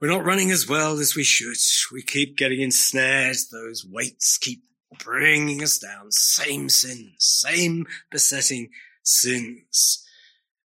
We're 0.00 0.08
not 0.08 0.24
running 0.24 0.50
as 0.50 0.68
well 0.68 0.98
as 0.98 1.14
we 1.14 1.24
should. 1.24 1.56
We 1.92 2.02
keep 2.02 2.36
getting 2.36 2.60
ensnared. 2.60 3.36
Those 3.50 3.84
weights 3.84 4.38
keep 4.38 4.62
bringing 4.98 5.62
us 5.62 5.78
down. 5.78 6.10
Same 6.10 6.68
sins, 6.68 7.16
same 7.18 7.86
besetting 8.10 8.70
sins. 9.02 10.04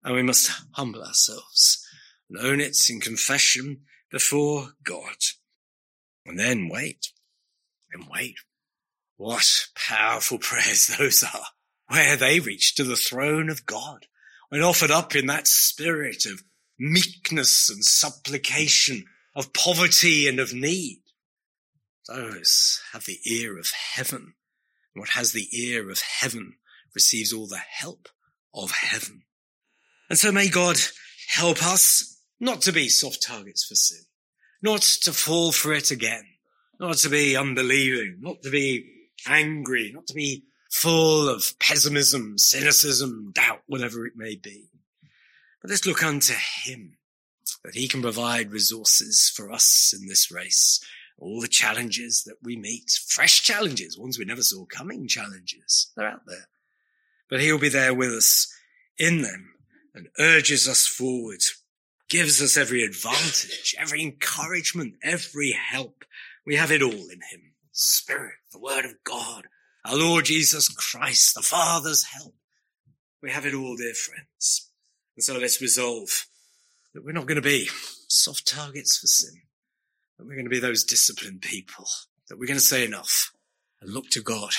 And 0.03 0.15
we 0.15 0.23
must 0.23 0.51
humble 0.71 1.03
ourselves 1.03 1.85
and 2.29 2.39
own 2.39 2.61
it 2.61 2.77
in 2.89 2.99
confession 2.99 3.81
before 4.11 4.69
God. 4.83 5.17
And 6.25 6.39
then 6.39 6.69
wait 6.69 7.11
and 7.91 8.05
wait. 8.09 8.35
What 9.17 9.67
powerful 9.75 10.37
prayers 10.39 10.87
those 10.87 11.23
are 11.23 11.45
where 11.89 12.15
they 12.15 12.39
reach 12.39 12.75
to 12.75 12.83
the 12.83 12.95
throne 12.95 13.49
of 13.49 13.65
God 13.65 14.05
when 14.49 14.61
offered 14.61 14.91
up 14.91 15.15
in 15.15 15.27
that 15.27 15.47
spirit 15.47 16.25
of 16.25 16.43
meekness 16.79 17.69
and 17.69 17.83
supplication, 17.83 19.05
of 19.35 19.53
poverty 19.53 20.27
and 20.27 20.39
of 20.39 20.53
need. 20.53 21.01
Those 22.09 22.81
have 22.91 23.05
the 23.05 23.19
ear 23.25 23.59
of 23.59 23.71
heaven. 23.93 24.33
What 24.95 25.09
has 25.09 25.31
the 25.31 25.47
ear 25.53 25.91
of 25.91 26.01
heaven 26.01 26.55
receives 26.95 27.31
all 27.31 27.47
the 27.47 27.57
help 27.57 28.09
of 28.53 28.71
heaven. 28.71 29.23
And 30.09 30.17
so 30.17 30.31
may 30.31 30.49
God 30.49 30.77
help 31.35 31.63
us 31.63 32.19
not 32.39 32.61
to 32.61 32.71
be 32.71 32.89
soft 32.89 33.21
targets 33.21 33.63
for 33.63 33.75
sin, 33.75 34.01
not 34.61 34.81
to 34.81 35.13
fall 35.13 35.51
for 35.51 35.71
it 35.71 35.91
again, 35.91 36.25
not 36.79 36.97
to 36.97 37.09
be 37.09 37.37
unbelieving, 37.37 38.17
not 38.19 38.41
to 38.41 38.49
be 38.49 38.85
angry, 39.27 39.91
not 39.93 40.07
to 40.07 40.13
be 40.15 40.45
full 40.71 41.29
of 41.29 41.53
pessimism, 41.59 42.37
cynicism, 42.37 43.31
doubt, 43.33 43.61
whatever 43.67 44.07
it 44.07 44.13
may 44.15 44.35
be. 44.35 44.69
But 45.61 45.69
let's 45.69 45.85
look 45.85 46.03
unto 46.03 46.33
him 46.33 46.97
that 47.63 47.75
he 47.75 47.87
can 47.87 48.01
provide 48.01 48.51
resources 48.51 49.31
for 49.35 49.51
us 49.51 49.93
in 49.95 50.07
this 50.07 50.31
race. 50.31 50.79
All 51.19 51.41
the 51.41 51.47
challenges 51.47 52.23
that 52.23 52.37
we 52.41 52.55
meet, 52.55 52.91
fresh 53.07 53.43
challenges, 53.43 53.97
ones 53.97 54.17
we 54.17 54.25
never 54.25 54.41
saw 54.41 54.65
coming 54.65 55.07
challenges, 55.07 55.91
they're 55.95 56.07
out 56.07 56.21
there. 56.25 56.47
But 57.29 57.41
he'll 57.41 57.59
be 57.59 57.69
there 57.69 57.93
with 57.93 58.09
us 58.09 58.51
in 58.97 59.21
them 59.21 59.53
and 59.93 60.07
urges 60.17 60.67
us 60.67 60.87
forward, 60.87 61.41
gives 62.09 62.41
us 62.41 62.57
every 62.57 62.83
advantage, 62.83 63.75
every 63.77 64.01
encouragement, 64.01 64.95
every 65.03 65.51
help. 65.51 66.05
We 66.45 66.55
have 66.55 66.71
it 66.71 66.81
all 66.81 66.91
in 66.91 67.19
him. 67.31 67.53
Spirit, 67.71 68.35
the 68.51 68.59
word 68.59 68.85
of 68.85 68.95
God, 69.03 69.47
our 69.85 69.95
Lord 69.95 70.25
Jesus 70.25 70.69
Christ, 70.69 71.35
the 71.35 71.41
Father's 71.41 72.05
help. 72.05 72.35
We 73.21 73.31
have 73.31 73.45
it 73.45 73.53
all, 73.53 73.75
dear 73.75 73.93
friends. 73.93 74.71
And 75.15 75.23
so 75.23 75.37
let's 75.37 75.61
resolve 75.61 76.25
that 76.93 77.03
we're 77.03 77.11
not 77.11 77.27
going 77.27 77.35
to 77.35 77.41
be 77.41 77.69
soft 78.07 78.47
targets 78.47 78.97
for 78.97 79.07
sin, 79.07 79.41
that 80.19 80.27
we're 80.27 80.35
going 80.35 80.45
to 80.45 80.49
be 80.49 80.59
those 80.59 80.83
disciplined 80.83 81.41
people, 81.41 81.87
that 82.27 82.37
we're 82.37 82.45
going 82.45 82.59
to 82.59 82.65
say 82.65 82.85
enough 82.85 83.31
and 83.81 83.91
look 83.91 84.09
to 84.09 84.21
God 84.21 84.51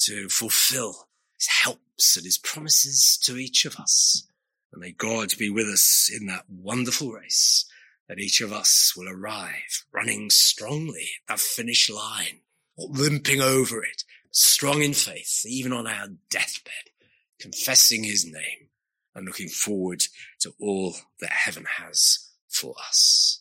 to 0.00 0.28
fulfill 0.28 1.08
his 1.38 1.48
helps 1.48 2.16
and 2.16 2.24
his 2.26 2.36
promises 2.36 3.18
to 3.24 3.38
each 3.38 3.64
of 3.64 3.76
us. 3.76 4.28
And 4.72 4.80
may 4.80 4.92
God 4.92 5.32
be 5.38 5.48
with 5.48 5.68
us 5.68 6.10
in 6.14 6.26
that 6.26 6.44
wonderful 6.50 7.12
race 7.12 7.64
that 8.08 8.18
each 8.18 8.42
of 8.42 8.52
us 8.52 8.92
will 8.94 9.08
arrive 9.08 9.86
running 9.90 10.28
strongly 10.28 11.08
at 11.28 11.36
that 11.36 11.40
finish 11.40 11.88
line, 11.88 12.40
not 12.78 12.90
limping 12.90 13.40
over 13.40 13.82
it, 13.82 14.04
strong 14.30 14.82
in 14.82 14.92
faith, 14.92 15.44
even 15.46 15.72
on 15.72 15.86
our 15.86 16.08
deathbed, 16.28 16.92
confessing 17.40 18.04
his 18.04 18.26
name 18.26 18.68
and 19.14 19.24
looking 19.24 19.48
forward 19.48 20.02
to 20.40 20.52
all 20.60 20.94
that 21.20 21.30
heaven 21.30 21.64
has 21.78 22.28
for 22.48 22.74
us. 22.86 23.40